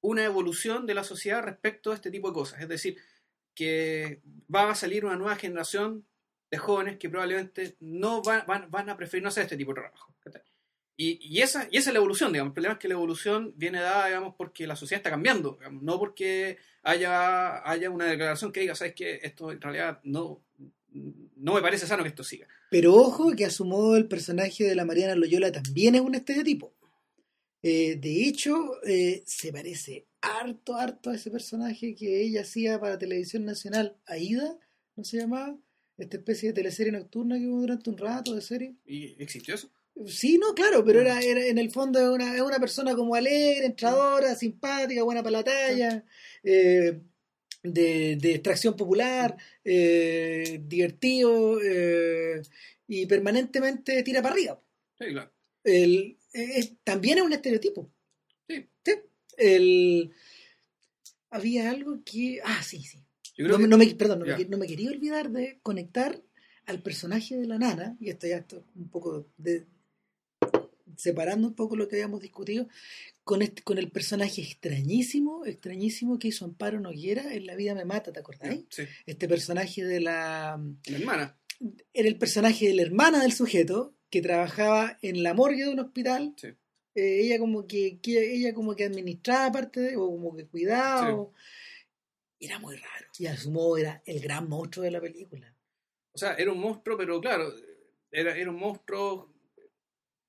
una 0.00 0.24
evolución 0.24 0.86
de 0.86 0.94
la 0.94 1.04
sociedad 1.04 1.42
respecto 1.42 1.92
a 1.92 1.94
este 1.94 2.10
tipo 2.10 2.28
de 2.28 2.34
cosas. 2.34 2.60
Es 2.60 2.68
decir, 2.68 2.98
que 3.54 4.20
va 4.54 4.70
a 4.70 4.74
salir 4.74 5.04
una 5.04 5.16
nueva 5.16 5.36
generación 5.36 6.06
de 6.50 6.58
jóvenes 6.58 6.98
que 6.98 7.08
probablemente 7.08 7.76
no 7.80 8.22
van, 8.22 8.44
van, 8.46 8.70
van 8.70 8.90
a 8.90 8.96
preferir 8.96 9.22
no 9.22 9.30
hacer 9.30 9.44
este 9.44 9.56
tipo 9.56 9.72
de 9.72 9.80
trabajo. 9.80 10.14
Y, 10.98 11.18
y, 11.20 11.42
esa, 11.42 11.68
y 11.70 11.76
esa 11.76 11.90
es 11.90 11.94
la 11.94 11.98
evolución, 11.98 12.32
digamos. 12.32 12.50
El 12.50 12.54
problema 12.54 12.74
es 12.74 12.78
que 12.78 12.88
la 12.88 12.94
evolución 12.94 13.52
viene 13.56 13.80
dada, 13.80 14.06
digamos, 14.06 14.34
porque 14.34 14.66
la 14.66 14.76
sociedad 14.76 15.00
está 15.00 15.10
cambiando, 15.10 15.56
digamos, 15.58 15.82
no 15.82 15.98
porque 15.98 16.56
haya, 16.82 17.68
haya 17.68 17.90
una 17.90 18.06
declaración 18.06 18.50
que 18.50 18.60
diga, 18.60 18.74
¿sabes 18.74 18.94
qué? 18.94 19.20
Esto 19.22 19.52
en 19.52 19.60
realidad 19.60 20.00
no, 20.04 20.42
no 21.36 21.54
me 21.54 21.62
parece 21.62 21.86
sano 21.86 22.02
que 22.02 22.08
esto 22.08 22.24
siga. 22.24 22.46
Pero 22.70 22.94
ojo 22.94 23.32
que 23.36 23.44
a 23.44 23.50
su 23.50 23.64
modo 23.64 23.96
el 23.96 24.08
personaje 24.08 24.64
de 24.64 24.74
la 24.74 24.84
Mariana 24.84 25.14
Loyola 25.14 25.52
también 25.52 25.94
es 25.94 26.00
un 26.00 26.14
estereotipo. 26.14 26.74
Eh, 27.62 27.96
de 27.96 28.28
hecho, 28.28 28.54
eh, 28.84 29.22
se 29.26 29.52
parece 29.52 30.06
harto, 30.20 30.76
harto 30.76 31.10
a 31.10 31.14
ese 31.14 31.30
personaje 31.30 31.94
que 31.94 32.22
ella 32.22 32.42
hacía 32.42 32.78
para 32.80 32.98
Televisión 32.98 33.44
Nacional, 33.44 33.96
Aida, 34.06 34.58
¿no 34.94 35.04
se 35.04 35.18
llamaba? 35.18 35.58
Esta 35.98 36.18
especie 36.18 36.50
de 36.50 36.54
teleserie 36.54 36.92
nocturna 36.92 37.38
que 37.38 37.46
hubo 37.46 37.60
durante 37.60 37.90
un 37.90 37.98
rato 37.98 38.34
de 38.34 38.40
serie. 38.40 38.76
¿Y 38.84 39.20
existió 39.22 39.54
eso? 39.54 39.70
Sí, 40.06 40.36
no, 40.38 40.54
claro, 40.54 40.84
pero 40.84 41.00
era, 41.00 41.20
era 41.22 41.46
en 41.46 41.56
el 41.56 41.70
fondo 41.70 41.98
es 41.98 42.08
una, 42.08 42.34
es 42.34 42.42
una 42.42 42.58
persona 42.58 42.94
como 42.94 43.14
alegre, 43.14 43.64
entradora, 43.64 44.34
simpática, 44.34 45.02
buena 45.02 45.22
para 45.22 45.38
la 45.38 45.44
talla, 45.44 46.04
eh, 46.42 47.00
de, 47.72 48.16
de 48.16 48.34
extracción 48.34 48.76
popular, 48.76 49.36
eh, 49.64 50.60
divertido 50.64 51.60
eh, 51.62 52.42
y 52.88 53.06
permanentemente 53.06 54.02
tira 54.02 54.22
para 54.22 54.34
arriba. 54.34 54.62
Sí, 54.98 55.06
claro. 55.06 55.32
El, 55.64 56.16
es- 56.32 56.74
también 56.84 57.18
es 57.18 57.24
un 57.24 57.32
estereotipo. 57.32 57.90
Sí. 58.48 58.66
El, 59.36 60.12
había 61.30 61.70
algo 61.70 62.02
que... 62.04 62.40
Ah, 62.44 62.62
sí, 62.62 62.82
sí. 62.82 63.04
no, 63.38 63.58
me, 63.58 63.68
no, 63.68 63.76
me, 63.76 63.86
perdón, 63.94 64.20
no 64.20 64.26
me, 64.26 64.44
no 64.46 64.58
me, 64.58 64.66
quería 64.66 64.90
olvidar 64.90 65.30
de 65.30 65.58
conectar 65.62 66.22
al 66.66 66.82
personaje 66.82 67.36
de 67.36 67.46
la 67.46 67.58
nana, 67.58 67.96
y 68.00 68.10
esto 68.10 68.26
ya 68.26 68.38
esto 68.38 68.64
un 68.74 68.88
poco 68.88 69.28
de, 69.36 69.66
separando 70.96 71.48
un 71.48 71.54
poco 71.54 71.76
lo 71.76 71.88
que 71.88 71.96
habíamos 71.96 72.20
discutido, 72.20 72.68
con, 73.24 73.42
este, 73.42 73.62
con 73.62 73.78
el 73.78 73.90
personaje 73.90 74.40
extrañísimo, 74.42 75.44
extrañísimo 75.46 76.18
que 76.18 76.28
hizo 76.28 76.44
Amparo 76.44 76.78
Noguera 76.80 77.34
en 77.34 77.46
La 77.46 77.56
vida 77.56 77.74
me 77.74 77.84
mata, 77.84 78.12
¿te 78.12 78.20
acordáis? 78.20 78.64
Sí. 78.70 78.84
Este 79.04 79.28
personaje 79.28 79.84
de 79.84 80.00
la... 80.00 80.60
La 80.86 80.96
hermana. 80.96 81.38
Era 81.92 82.08
el 82.08 82.18
personaje 82.18 82.68
de 82.68 82.74
la 82.74 82.82
hermana 82.82 83.22
del 83.22 83.32
sujeto 83.32 83.94
que 84.10 84.20
trabajaba 84.22 84.98
en 85.02 85.22
la 85.22 85.34
morgue 85.34 85.64
de 85.64 85.70
un 85.70 85.80
hospital. 85.80 86.34
Sí. 86.36 86.48
Eh, 86.94 87.20
ella 87.24 87.38
como 87.38 87.66
que, 87.66 87.98
que, 88.00 88.34
ella 88.34 88.54
como 88.54 88.74
que 88.76 88.84
administraba 88.84 89.50
parte 89.52 89.80
de, 89.80 89.96
o 89.96 90.06
como 90.10 90.34
que 90.36 90.46
cuidaba. 90.46 91.06
Sí. 91.08 91.12
o- 91.14 91.32
Era 92.38 92.58
muy 92.58 92.76
raro. 92.76 93.06
Y 93.18 93.26
a 93.26 93.36
su 93.36 93.50
modo 93.50 93.76
era 93.78 94.02
el 94.06 94.20
gran 94.20 94.48
monstruo 94.48 94.84
de 94.84 94.90
la 94.90 95.00
película. 95.00 95.52
O 96.12 96.18
sea, 96.18 96.34
era 96.34 96.52
un 96.52 96.58
monstruo, 96.60 96.96
pero 96.96 97.20
claro, 97.20 97.52
era, 98.10 98.36
era 98.36 98.50
un 98.50 98.56
monstruo 98.58 99.34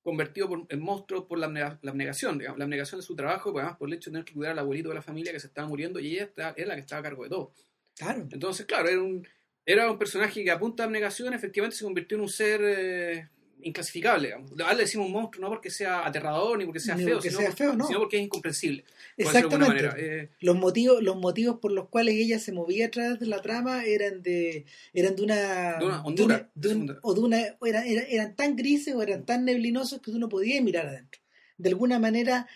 convertido 0.02 0.48
por- 0.48 0.66
en 0.68 0.80
monstruo 0.80 1.26
por 1.28 1.38
la, 1.38 1.46
abnega- 1.46 1.78
la 1.82 1.90
abnegación, 1.90 2.38
digamos, 2.38 2.58
la 2.58 2.64
abnegación 2.64 3.00
de 3.00 3.06
su 3.06 3.14
trabajo, 3.16 3.52
pues, 3.52 3.62
además 3.62 3.78
por 3.78 3.88
el 3.88 3.94
hecho 3.94 4.10
de 4.10 4.14
tener 4.14 4.24
que 4.24 4.32
cuidar 4.34 4.52
al 4.52 4.60
abuelito 4.60 4.88
de 4.88 4.94
la 4.94 5.02
familia 5.02 5.32
que 5.32 5.40
se 5.40 5.48
estaba 5.48 5.68
muriendo 5.68 6.00
y 6.00 6.14
ella 6.14 6.24
está- 6.24 6.54
era 6.56 6.68
la 6.68 6.74
que 6.74 6.80
estaba 6.80 7.00
a 7.00 7.02
cargo 7.02 7.24
de 7.24 7.30
todo. 7.30 7.52
Claro. 7.96 8.26
Entonces, 8.30 8.64
claro, 8.66 8.88
era 8.88 9.02
un, 9.02 9.26
era 9.66 9.90
un 9.90 9.98
personaje 9.98 10.42
que 10.44 10.50
a 10.50 10.58
punta 10.58 10.82
de 10.82 10.86
abnegación 10.86 11.34
efectivamente 11.34 11.76
se 11.76 11.84
convirtió 11.84 12.16
en 12.16 12.22
un 12.22 12.28
ser 12.28 12.60
eh, 12.64 13.28
inclasificable. 13.62 14.28
Digamos. 14.28 14.52
Le 14.76 14.76
decimos 14.82 15.08
monstruo 15.10 15.42
no 15.42 15.48
porque 15.50 15.70
sea 15.70 16.06
aterrador 16.06 16.58
ni 16.58 16.64
porque 16.64 16.80
sea 16.80 16.94
Ni 16.94 17.04
feo, 17.04 17.14
porque 17.16 17.30
sino, 17.30 17.40
sea 17.40 17.52
feo, 17.52 17.74
no. 17.74 17.86
sino 17.86 17.98
porque 18.00 18.16
es 18.18 18.22
incomprensible. 18.24 18.84
Exactamente. 19.16 19.88
Eh, 19.96 20.30
Los 20.40 20.56
motivos, 20.56 21.02
los 21.02 21.16
motivos 21.16 21.58
por 21.60 21.72
los 21.72 21.88
cuales 21.88 22.14
ella 22.14 22.38
se 22.38 22.52
movía 22.52 22.86
a 22.86 22.90
través 22.90 23.18
de 23.18 23.26
la 23.26 23.40
trama 23.42 23.84
eran 23.84 24.22
de, 24.22 24.64
eran 24.92 25.16
de 25.16 25.22
una, 25.22 25.78
De 25.78 25.84
una 25.86 26.02
hondura, 26.04 26.50
de 26.54 26.68
un- 26.68 26.86
de 26.86 26.92
una- 26.92 27.00
o 27.02 27.14
de 27.14 27.20
una, 27.20 27.40
eran, 27.66 27.84
eran 27.86 28.36
tan 28.36 28.56
grises 28.56 28.94
o 28.94 29.02
eran 29.02 29.24
tan 29.26 29.44
neblinosos 29.44 30.00
que 30.00 30.12
tú 30.12 30.18
no 30.18 30.28
podías 30.28 30.62
mirar 30.62 30.86
adentro. 30.86 31.20
De 31.56 31.68
alguna 31.70 31.98
manera, 31.98 32.46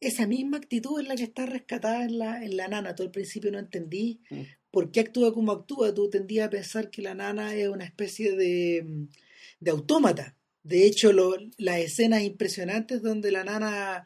esa 0.00 0.26
misma 0.26 0.56
actitud 0.58 1.00
es 1.00 1.06
la 1.08 1.14
que 1.16 1.22
está 1.22 1.46
rescatada 1.46 2.04
en 2.04 2.18
la, 2.18 2.44
en 2.44 2.56
la 2.56 2.68
nana. 2.68 2.94
Tú 2.94 3.02
al 3.04 3.10
principio 3.10 3.50
no 3.52 3.58
entendí 3.58 4.20
Mm. 4.30 4.42
por 4.70 4.90
qué 4.90 5.00
actúa 5.00 5.32
como 5.32 5.52
actúa. 5.52 5.94
Tú 5.94 6.10
tendías 6.10 6.46
a 6.48 6.50
pensar 6.50 6.90
que 6.90 7.02
la 7.02 7.14
nana 7.14 7.54
es 7.54 7.68
una 7.68 7.84
especie 7.84 8.32
de, 8.36 8.84
de 9.60 9.70
autómata. 9.70 10.36
De 10.62 10.86
hecho, 10.86 11.12
lo- 11.12 11.36
las 11.58 11.78
escenas 11.80 12.22
impresionantes 12.22 13.02
donde 13.02 13.30
la 13.32 13.44
nana 13.44 14.04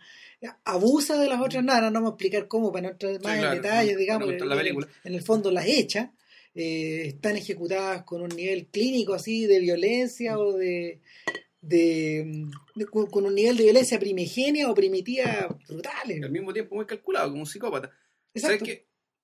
abusa 0.65 1.19
de 1.19 1.29
las 1.29 1.41
otras 1.41 1.65
nanas, 1.65 1.91
no 1.93 1.99
vamos 2.01 2.11
a 2.13 2.15
explicar 2.15 2.47
cómo 2.49 2.71
para 2.73 2.83
no 2.83 2.89
entrar 2.93 3.13
más 3.23 3.39
claro, 3.39 3.57
en 3.57 3.63
detalles, 3.63 3.97
digamos, 3.97 4.29
la 4.29 4.35
en, 4.55 4.59
película. 4.59 4.89
en 5.05 5.15
el 5.15 5.23
fondo 5.23 5.51
las 5.51 5.67
echa, 5.67 6.13
eh, 6.55 7.03
están 7.09 7.37
ejecutadas 7.37 8.05
con 8.05 8.23
un 8.23 8.29
nivel 8.29 8.67
clínico 8.67 9.15
así 9.15 9.47
de 9.47 9.61
violencia 9.61 10.39
o 10.39 10.53
de, 10.53 11.01
de, 11.61 12.47
de- 12.75 12.87
con 12.87 13.27
un 13.27 13.35
nivel 13.35 13.57
de 13.57 13.65
violencia 13.65 13.99
primigenia 13.99 14.71
o 14.71 14.75
primitiva 14.75 15.49
brutales. 15.69 16.23
al 16.23 16.31
mismo 16.31 16.53
tiempo 16.53 16.75
muy 16.77 16.87
calculado, 16.87 17.31
como 17.31 17.43
un 17.43 17.47
psicópata. 17.47 17.91
¿Sabes 18.35 18.63
Exacto. 18.63 18.65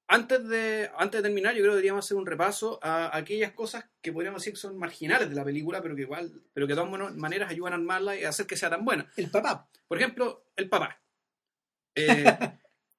Antes 0.09 0.47
de, 0.49 0.91
antes 0.97 1.23
de 1.23 1.29
terminar, 1.29 1.55
yo 1.55 1.61
creo 1.61 1.73
que 1.73 1.77
deberíamos 1.77 2.05
hacer 2.05 2.17
un 2.17 2.27
repaso 2.27 2.79
a 2.83 3.17
aquellas 3.17 3.53
cosas 3.53 3.87
que 4.03 4.13
podríamos 4.13 4.43
decir 4.43 4.53
que 4.53 4.61
son 4.61 4.77
marginales 4.77 5.29
de 5.31 5.35
la 5.35 5.45
película, 5.45 5.81
pero 5.81 5.97
que 5.97 6.03
igual, 6.03 6.43
pero 6.53 6.67
que 6.67 6.75
de 6.75 6.81
todas 6.83 7.17
maneras 7.17 7.51
ayudan 7.51 7.73
a 7.73 7.77
armarla 7.77 8.17
y 8.17 8.25
a 8.25 8.29
hacer 8.29 8.47
que 8.47 8.57
sea 8.57 8.69
tan 8.69 8.85
buena. 8.85 9.11
El 9.17 9.31
papá. 9.31 9.69
Por 9.89 9.99
ejemplo, 9.99 10.47
el 10.57 10.69
papá. 10.69 10.99
Eh, 11.95 12.25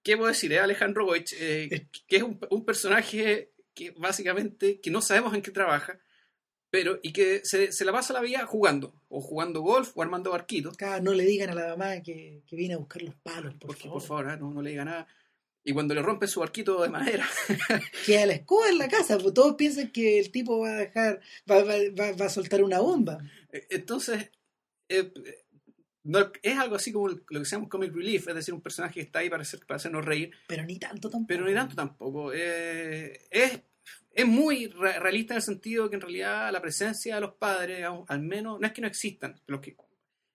¿Qué 0.04 0.16
puedo 0.18 0.28
decir? 0.28 0.54
Es 0.54 0.60
Alejandro 0.62 1.06
Goich, 1.06 1.34
eh, 1.40 1.88
que 2.06 2.18
es 2.18 2.22
un, 2.22 2.40
un 2.52 2.64
personaje 2.64 3.52
que 3.74 3.90
básicamente 3.98 4.80
que 4.82 4.92
no 4.92 5.02
sabemos 5.02 5.34
en 5.34 5.42
qué 5.42 5.50
trabaja, 5.50 5.98
pero 6.70 7.00
y 7.02 7.12
que 7.12 7.42
se, 7.44 7.72
se 7.72 7.86
la 7.86 7.92
pasa 7.92 8.14
la 8.14 8.22
vida 8.22 8.46
jugando, 8.46 8.94
o 9.10 9.20
jugando 9.22 9.62
golf, 9.62 9.92
o 9.96 10.02
armando 10.04 10.30
barquitos. 10.32 10.76
No 11.02 11.14
le 11.14 11.24
digan 11.24 11.50
a 11.50 11.56
la 11.56 11.68
mamá 11.70 12.02
que, 12.04 12.44
que 12.46 12.56
viene 12.56 12.76
a 12.76 12.78
buscar 12.78 13.02
los 13.02 13.16
palos, 13.16 13.54
por 13.56 13.68
Porque, 13.68 13.84
favor. 13.84 14.00
por 14.00 14.08
favor, 14.08 14.28
ah, 14.30 14.38
no, 14.38 14.52
no 14.52 14.62
le 14.62 14.72
diga 14.72 14.86
nada. 14.86 15.08
Y 15.66 15.72
cuando 15.74 15.94
le 15.94 16.02
rompen 16.02 16.28
su 16.28 16.42
barquito 16.42 16.82
de 16.82 16.90
madera, 16.90 17.26
Queda 18.06 18.26
la 18.26 18.34
escoba 18.34 18.70
en 18.70 18.78
la 18.78 18.88
casa, 18.90 19.18
pues 19.18 19.34
todos 19.34 19.56
piensan 19.56 19.92
que 19.92 20.20
el 20.20 20.30
tipo 20.32 20.60
va 20.60 20.70
a 20.76 20.78
dejar, 20.78 21.22
va, 21.50 21.64
va, 21.64 21.76
va, 21.98 22.12
va 22.12 22.26
a 22.26 22.30
soltar 22.30 22.62
una 22.64 22.80
bomba. 22.80 23.20
Eh, 23.52 23.68
Entonces, 23.70 24.30
eh, 24.90 25.12
no- 26.04 26.32
es 26.42 26.58
algo 26.60 26.76
así 26.76 26.92
como 26.92 27.08
lo 27.08 27.24
que 27.40 27.46
se 27.46 27.56
llama 27.56 27.70
comic 27.70 27.94
relief, 27.94 28.28
es 28.28 28.36
decir, 28.36 28.54
un 28.54 28.62
personaje 28.62 28.96
que 28.96 29.02
está 29.02 29.20
ahí 29.20 29.30
para, 29.30 29.44
hacer, 29.44 29.62
para 29.66 29.78
hacernos 29.78 30.04
reír, 30.04 30.32
Pero 30.48 30.64
ni 30.64 30.78
tanto 30.78 31.10
tampoco. 31.10 31.28
pero 31.28 31.46
ni 31.46 31.54
tanto 31.54 31.76
tampoco. 31.76 32.32
Eh, 32.34 33.22
es, 33.32 33.62
es 34.12 34.26
muy 34.26 34.68
re- 34.68 35.00
realista 35.00 35.34
en 35.34 35.38
el 35.38 35.44
sentido 35.44 35.90
que 35.90 35.96
en 35.96 36.02
realidad 36.02 36.52
la 36.52 36.62
presencia 36.62 37.16
de 37.16 37.22
los 37.22 37.36
padres, 37.36 37.88
al 38.08 38.20
menos, 38.22 38.60
no 38.60 38.68
es 38.68 38.74
que 38.74 38.82
no 38.82 38.88
existan, 38.88 39.40
los 39.48 39.62
que, 39.62 39.78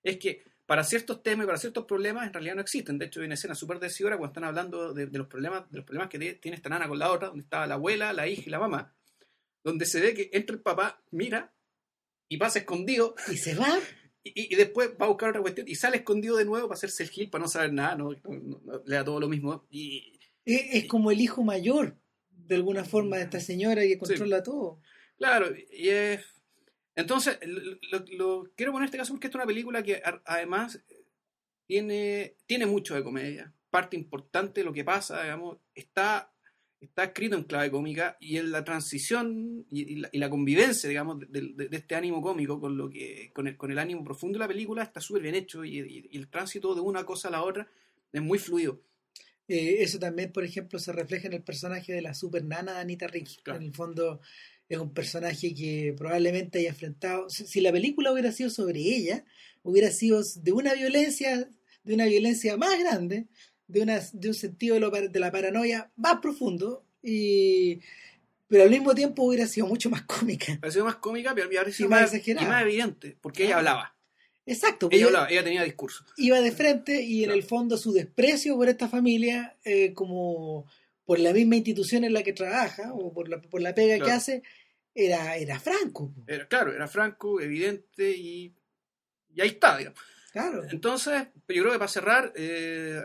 es 0.02 0.16
que 0.16 0.42
para 0.68 0.84
ciertos 0.84 1.22
temas 1.22 1.44
y 1.44 1.46
para 1.46 1.56
ciertos 1.58 1.86
problemas 1.86 2.26
en 2.26 2.32
realidad 2.34 2.54
no 2.54 2.60
existen. 2.60 2.98
De 2.98 3.06
hecho, 3.06 3.20
hay 3.20 3.26
una 3.26 3.34
escena 3.36 3.54
súper 3.54 3.78
decidora 3.80 4.18
cuando 4.18 4.32
están 4.32 4.44
hablando 4.44 4.92
de, 4.92 5.06
de 5.06 5.16
los 5.18 5.26
problemas 5.26 5.68
de 5.70 5.78
los 5.78 5.86
problemas 5.86 6.10
que 6.10 6.18
tiene 6.34 6.56
esta 6.58 6.68
nana 6.68 6.86
con 6.86 6.98
la 6.98 7.10
otra, 7.10 7.28
donde 7.28 7.42
estaba 7.44 7.66
la 7.66 7.74
abuela, 7.76 8.12
la 8.12 8.28
hija 8.28 8.42
y 8.46 8.50
la 8.50 8.58
mamá, 8.58 8.94
donde 9.64 9.86
se 9.86 9.98
ve 9.98 10.12
que 10.12 10.28
entra 10.34 10.54
el 10.54 10.60
papá, 10.60 11.02
mira 11.10 11.54
y 12.28 12.36
pasa 12.36 12.58
escondido 12.58 13.14
Y 13.32 13.38
se 13.38 13.54
va, 13.54 13.78
y, 14.22 14.52
y 14.52 14.56
después 14.56 14.90
va 15.00 15.06
a 15.06 15.08
buscar 15.08 15.30
otra 15.30 15.40
cuestión 15.40 15.66
y 15.66 15.74
sale 15.74 15.96
escondido 15.96 16.36
de 16.36 16.44
nuevo 16.44 16.68
para 16.68 16.76
hacerse 16.76 17.02
el 17.02 17.08
gil, 17.08 17.30
para 17.30 17.42
no 17.44 17.48
saber 17.48 17.72
nada, 17.72 17.96
no, 17.96 18.10
No- 18.12 18.18
no- 18.24 18.60
no- 18.62 18.82
le 18.84 18.94
da 18.94 19.04
todo 19.04 19.20
lo 19.20 19.28
mismo. 19.30 19.66
Y 19.70 20.20
es, 20.44 20.62
es 20.82 20.86
como 20.86 21.10
el 21.10 21.20
hijo 21.22 21.42
mayor, 21.42 21.96
de 22.30 22.54
alguna 22.56 22.84
forma, 22.84 23.16
de 23.16 23.22
esta 23.22 23.40
señora 23.40 23.80
que 23.82 23.96
controla 23.96 24.42
todo. 24.42 24.80
claro, 25.16 25.46
y 25.72 25.88
es... 25.88 26.20
Entonces, 26.98 27.38
lo, 28.18 28.50
quiero 28.56 28.72
poner 28.72 28.86
este 28.86 28.98
caso 28.98 29.12
porque 29.12 29.28
esta 29.28 29.38
es 29.38 29.42
una 29.44 29.46
película 29.46 29.84
que 29.84 30.02
además 30.24 30.80
tiene, 31.66 32.34
tiene 32.46 32.66
mucho 32.66 32.96
de 32.96 33.04
comedia. 33.04 33.52
Parte 33.70 33.96
importante 33.96 34.60
de 34.60 34.64
lo 34.64 34.72
que 34.72 34.82
pasa, 34.82 35.22
digamos, 35.22 35.58
está, 35.76 36.32
está 36.80 37.04
escrito 37.04 37.36
en 37.36 37.44
clave 37.44 37.70
cómica 37.70 38.16
y 38.18 38.38
en 38.38 38.50
la 38.50 38.64
transición 38.64 39.64
y, 39.70 39.92
y 39.92 39.96
la, 39.96 40.08
y 40.10 40.18
la 40.18 40.28
convivencia, 40.28 40.88
digamos, 40.88 41.20
de, 41.20 41.52
de- 41.54 41.68
de 41.68 41.76
este 41.76 41.94
ánimo 41.94 42.20
cómico 42.20 42.58
con, 42.60 42.76
lo 42.76 42.90
que, 42.90 43.30
con, 43.32 43.46
el, 43.46 43.56
con 43.56 43.70
el 43.70 43.78
ánimo 43.78 44.02
profundo 44.02 44.36
de 44.36 44.40
la 44.40 44.48
película 44.48 44.82
está 44.82 45.00
súper 45.00 45.22
bien 45.22 45.36
hecho 45.36 45.64
y, 45.64 45.78
y- 45.78 46.08
y 46.10 46.16
el 46.18 46.28
tránsito 46.28 46.74
de 46.74 46.80
una 46.80 47.04
cosa 47.04 47.28
a 47.28 47.30
la 47.30 47.44
otra 47.44 47.68
es 48.12 48.22
muy 48.22 48.40
fluido. 48.40 48.80
Eh, 49.46 49.82
eso 49.82 49.98
también, 49.98 50.32
por 50.32 50.44
ejemplo, 50.44 50.78
se 50.78 50.92
refleja 50.92 51.26
en 51.28 51.34
el 51.34 51.42
personaje 51.42 51.92
de 51.92 52.02
la 52.02 52.14
super 52.14 52.44
nana 52.44 52.74
de 52.74 52.80
Anita 52.80 53.06
Rick. 53.06 53.42
Claro. 53.42 53.60
En 53.60 53.66
el 53.66 53.72
fondo, 53.74 54.20
es 54.68 54.78
un 54.78 54.92
personaje 54.92 55.54
que 55.54 55.94
probablemente 55.96 56.58
haya 56.58 56.70
enfrentado. 56.70 57.28
Si, 57.30 57.60
la 57.60 57.72
película 57.72 58.12
hubiera 58.12 58.32
sido 58.32 58.50
sobre 58.50 58.80
ella, 58.80 59.24
hubiera 59.62 59.90
sido 59.90 60.22
de 60.36 60.52
una 60.52 60.74
violencia, 60.74 61.48
de 61.84 61.94
una 61.94 62.04
violencia 62.06 62.56
más 62.56 62.78
grande, 62.78 63.26
de, 63.66 63.80
una, 63.82 64.00
de 64.12 64.28
un 64.28 64.34
sentido 64.34 64.74
de, 64.74 64.80
lo 64.80 64.90
par- 64.90 65.10
de 65.10 65.20
la 65.20 65.30
paranoia 65.32 65.90
más 65.96 66.20
profundo, 66.20 66.84
y, 67.02 67.78
pero 68.46 68.64
al 68.64 68.70
mismo 68.70 68.94
tiempo 68.94 69.22
hubiera 69.24 69.46
sido 69.46 69.66
mucho 69.66 69.88
más 69.90 70.02
cómica. 70.02 70.58
Ha 70.62 70.70
sido 70.70 70.84
más 70.84 70.96
cómica, 70.96 71.34
pero 71.34 71.48
parece 71.50 71.84
Y 71.84 71.88
más 71.88 72.12
más, 72.12 72.26
y 72.28 72.34
más 72.34 72.62
evidente, 72.62 73.16
porque 73.20 73.44
ella 73.44 73.54
Claro. 73.56 73.68
hablaba. 73.70 73.94
Exacto, 74.46 74.88
Ella 74.90 75.06
hablaba, 75.06 75.28
ella 75.30 75.44
tenía 75.44 75.62
discurso. 75.62 76.04
iba 76.16 76.40
de 76.40 76.52
frente 76.52 77.02
y 77.02 77.18
en 77.18 77.24
Claro. 77.26 77.38
el 77.38 77.42
fondo 77.44 77.76
su 77.76 77.92
desprecio 77.92 78.56
por 78.56 78.68
esta 78.68 78.88
familia, 78.88 79.56
eh, 79.64 79.92
como 79.92 80.66
por 81.08 81.18
la 81.20 81.32
misma 81.32 81.56
institución 81.56 82.04
en 82.04 82.12
la 82.12 82.22
que 82.22 82.34
trabaja 82.34 82.92
o 82.92 83.14
por 83.14 83.30
la, 83.30 83.40
por 83.40 83.62
la 83.62 83.74
pega 83.74 84.04
que 84.04 84.12
hace, 84.12 84.42
era, 84.94 85.38
era 85.38 85.58
franco. 85.58 86.12
Era, 86.26 86.46
claro, 86.46 86.70
era 86.70 86.86
franco, 86.86 87.40
evidente 87.40 88.10
y, 88.10 88.54
y 89.30 89.40
ahí 89.40 89.48
está, 89.48 89.78
digamos. 89.78 89.98
Claro. 90.32 90.64
Entonces, 90.70 91.28
yo 91.48 91.62
creo 91.62 91.72
que 91.72 91.78
para 91.78 91.88
cerrar, 91.88 92.30
eh, 92.36 93.02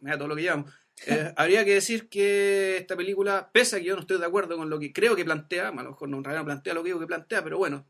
mira 0.00 0.18
todo 0.18 0.28
lo 0.28 0.36
que 0.36 0.42
llevamos, 0.42 0.70
eh, 1.06 1.32
habría 1.38 1.64
que 1.64 1.72
decir 1.72 2.10
que 2.10 2.76
esta 2.76 2.94
película, 2.94 3.50
pese 3.50 3.76
a 3.76 3.78
que 3.78 3.86
yo 3.86 3.94
no 3.94 4.02
estoy 4.02 4.18
de 4.18 4.26
acuerdo 4.26 4.58
con 4.58 4.68
lo 4.68 4.78
que 4.78 4.92
creo 4.92 5.16
que 5.16 5.24
plantea, 5.24 5.68
a 5.68 5.82
lo 5.82 5.92
mejor 5.92 6.10
no 6.10 6.22
plantea 6.22 6.74
lo 6.74 6.82
que 6.82 6.88
digo 6.88 7.00
que 7.00 7.06
plantea, 7.06 7.42
pero 7.42 7.56
bueno, 7.56 7.88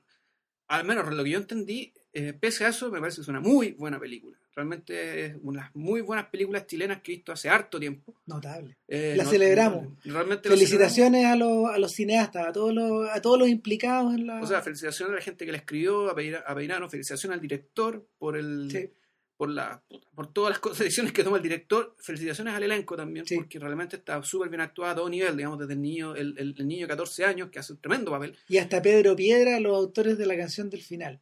al 0.68 0.84
menos 0.84 1.12
lo 1.12 1.24
que 1.24 1.30
yo 1.30 1.38
entendí, 1.38 1.92
eh, 2.12 2.34
pese 2.34 2.64
a 2.64 2.68
eso, 2.68 2.88
me 2.92 3.00
parece 3.00 3.16
que 3.16 3.22
es 3.22 3.28
una 3.28 3.40
muy 3.40 3.72
buena 3.72 3.98
película. 3.98 4.38
Realmente 4.56 5.26
es 5.26 5.36
una 5.42 5.60
de 5.60 5.66
las 5.66 5.76
muy 5.76 6.00
buenas 6.00 6.26
películas 6.28 6.66
chilenas 6.66 7.02
que 7.02 7.12
he 7.12 7.16
visto 7.16 7.30
hace 7.30 7.50
harto 7.50 7.78
tiempo. 7.78 8.14
Notable. 8.24 8.78
Eh, 8.88 9.12
La 9.14 9.26
celebramos. 9.26 9.88
Realmente 10.02 10.48
Felicitaciones 10.48 11.26
a 11.26 11.36
los, 11.36 11.68
a 11.68 11.76
los 11.78 11.92
cineastas, 11.92 12.46
a 12.48 12.52
todos 12.52 12.72
los, 12.72 13.06
a 13.10 13.20
todos 13.20 13.38
los 13.38 13.48
implicados 13.48 14.14
en 14.14 14.26
la. 14.26 14.40
O 14.40 14.46
sea, 14.46 14.62
felicitaciones 14.62 15.12
a 15.12 15.16
la 15.16 15.20
gente 15.22 15.44
que 15.44 15.52
la 15.52 15.58
escribió, 15.58 16.08
a, 16.10 16.14
Peira- 16.16 16.42
a 16.46 16.54
Peinano, 16.54 16.88
felicitaciones 16.88 17.34
al 17.34 17.42
director 17.42 18.08
por 18.18 18.34
el 18.34 18.70
Sí. 18.70 18.88
por 19.36 19.50
la 19.50 19.82
por 20.14 20.32
todas 20.32 20.58
las 20.58 20.62
decisiones 20.78 21.12
que 21.12 21.22
toma 21.22 21.36
el 21.36 21.42
director, 21.42 21.94
felicitaciones 21.98 22.54
al 22.54 22.62
elenco 22.62 22.96
también, 22.96 23.26
Sí. 23.26 23.36
porque 23.36 23.58
realmente 23.58 23.96
está 23.96 24.22
súper 24.22 24.48
bien 24.48 24.62
actuado 24.62 24.90
a 24.92 24.94
todo 24.94 25.10
nivel, 25.10 25.36
digamos, 25.36 25.58
desde 25.58 25.74
el 25.74 25.82
niño, 25.82 26.14
el, 26.16 26.34
el- 26.38 26.54
el 26.56 26.66
niño 26.66 26.86
de 26.86 26.88
14 26.88 27.26
años, 27.26 27.50
que 27.50 27.58
hace 27.58 27.74
un 27.74 27.78
tremendo 27.82 28.10
papel. 28.10 28.34
Y 28.48 28.56
hasta 28.56 28.80
Pedro 28.80 29.14
Piedra, 29.14 29.60
los 29.60 29.76
autores 29.76 30.16
de 30.16 30.24
la 30.24 30.34
canción 30.38 30.70
del 30.70 30.80
final. 30.80 31.20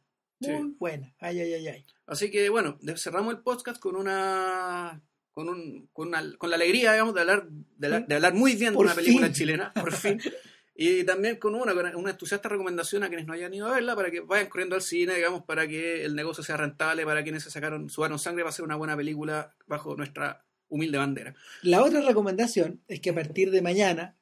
Muy 0.51 0.69
Sí. 0.71 0.75
buena. 0.79 1.13
Ay, 1.19 1.39
ay, 1.39 1.53
ay, 1.53 1.67
ay. 1.67 1.85
Así 2.07 2.29
que 2.31 2.49
bueno, 2.49 2.77
cerramos 2.97 3.33
el 3.33 3.41
podcast 3.41 3.79
con 3.79 3.95
una 3.95 5.01
con, 5.31 5.49
un, 5.49 5.89
con, 5.91 6.07
una- 6.09 6.37
con 6.37 6.49
la 6.49 6.55
alegría, 6.55 6.93
digamos, 6.93 7.13
de 7.13 7.21
hablar, 7.21 7.47
de, 7.49 7.89
la- 7.89 7.99
de 7.99 8.15
hablar 8.15 8.33
muy 8.33 8.55
bien 8.55 8.73
Por 8.73 8.85
de 8.85 8.91
una 8.93 8.95
película 8.95 9.25
fin. 9.27 9.33
chilena, 9.35 9.73
por 9.73 9.91
fin. 9.93 10.19
Y 10.77 11.05
también 11.05 11.37
con 11.37 11.55
una, 11.55 11.71
una 11.95 12.09
entusiasta 12.11 12.49
recomendación 12.49 13.03
a 13.03 13.07
quienes 13.07 13.25
no 13.25 13.31
hayan 13.31 13.53
ido 13.53 13.65
a 13.67 13.75
verla 13.75 13.95
para 13.95 14.11
que 14.11 14.19
vayan 14.19 14.49
corriendo 14.49 14.75
al 14.75 14.81
cine, 14.81 15.15
digamos, 15.15 15.43
para 15.45 15.65
que 15.69 16.03
el 16.03 16.15
negocio 16.15 16.43
sea 16.43 16.57
rentable, 16.57 17.05
para 17.05 17.23
quienes 17.23 17.43
se 17.43 17.49
sacaron, 17.49 17.89
sudaron 17.89 18.19
sangre, 18.19 18.43
va 18.43 18.49
a 18.49 18.51
ser 18.51 18.65
una 18.65 18.75
buena 18.75 18.97
película 18.97 19.55
bajo 19.67 19.95
nuestra 19.95 20.43
humilde 20.67 20.97
bandera. 20.97 21.33
La 21.61 21.81
otra 21.81 22.01
recomendación 22.01 22.81
es 22.89 22.99
que 22.99 23.11
a 23.11 23.15
partir 23.15 23.51
de 23.51 23.61
mañana 23.61 24.17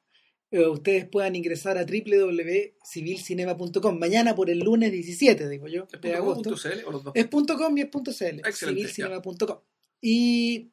eh, 0.54 0.66
ustedes 0.68 1.04
puedan 1.06 1.34
ingresar 1.36 1.76
a 1.78 1.84
www.civilcinema.com. 1.84 3.98
Mañana 3.98 4.34
por 4.34 4.48
el 4.50 4.58
lunes 4.60 4.92
17, 4.92 5.48
digo 5.48 5.66
yo, 5.68 5.86
¿Es 5.92 6.00
de 6.00 6.08
punto 6.12 6.16
com 6.16 6.22
agosto. 6.22 6.42
punto 6.50 6.62
CL 6.62 6.84
o 6.86 6.90
los 6.92 7.04
dos? 7.04 7.12
Es 7.16 7.26
.com 7.26 7.76
y 7.76 7.80
es 7.80 7.88
.cl. 7.90 8.38
Excelente, 8.38 8.80
civilcinema.com. 8.82 9.58
Y 10.00 10.70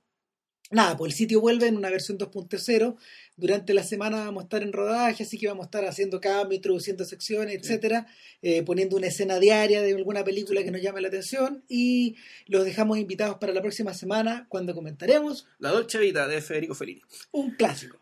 nada, 0.69 0.95
pues 0.97 1.13
el 1.13 1.17
sitio 1.17 1.41
vuelve 1.41 1.67
en 1.67 1.77
una 1.77 1.89
versión 1.89 2.17
2.0. 2.17 2.95
Durante 3.37 3.73
la 3.73 3.83
semana 3.83 4.25
vamos 4.25 4.41
a 4.41 4.43
estar 4.45 4.61
en 4.61 4.71
rodaje, 4.71 5.23
así 5.23 5.37
que 5.37 5.47
vamos 5.47 5.63
a 5.63 5.67
estar 5.67 5.83
haciendo 5.85 6.19
cambios, 6.21 6.57
introduciendo 6.57 7.03
secciones, 7.05 7.55
etcétera, 7.55 8.05
eh, 8.41 8.61
poniendo 8.63 8.97
una 8.97 9.07
escena 9.07 9.39
diaria 9.39 9.81
de 9.81 9.95
alguna 9.95 10.23
película 10.23 10.63
que 10.63 10.69
nos 10.69 10.81
llame 10.81 11.01
la 11.01 11.07
atención 11.07 11.63
y 11.67 12.15
los 12.45 12.65
dejamos 12.65 12.99
invitados 12.99 13.37
para 13.39 13.51
la 13.53 13.61
próxima 13.61 13.93
semana 13.95 14.45
cuando 14.49 14.75
comentaremos 14.75 15.47
La 15.59 15.71
Dolce 15.71 15.97
Vita 15.97 16.27
de 16.27 16.39
Federico 16.41 16.75
Fellini. 16.75 17.01
un 17.31 17.51
clásico, 17.55 17.99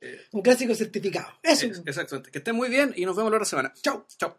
Eh, 0.00 0.20
un 0.32 0.42
clásico 0.42 0.74
certificado. 0.74 1.28
Eso. 1.42 1.66
ex- 1.66 1.82
exactamente. 1.84 2.30
Que 2.30 2.38
estén 2.38 2.54
muy 2.56 2.68
bien 2.68 2.92
y 2.96 3.04
nos 3.04 3.16
vemos 3.16 3.30
la 3.32 3.36
otra 3.38 3.46
semana. 3.46 3.72
Chao. 3.82 4.06
Chao. 4.18 4.38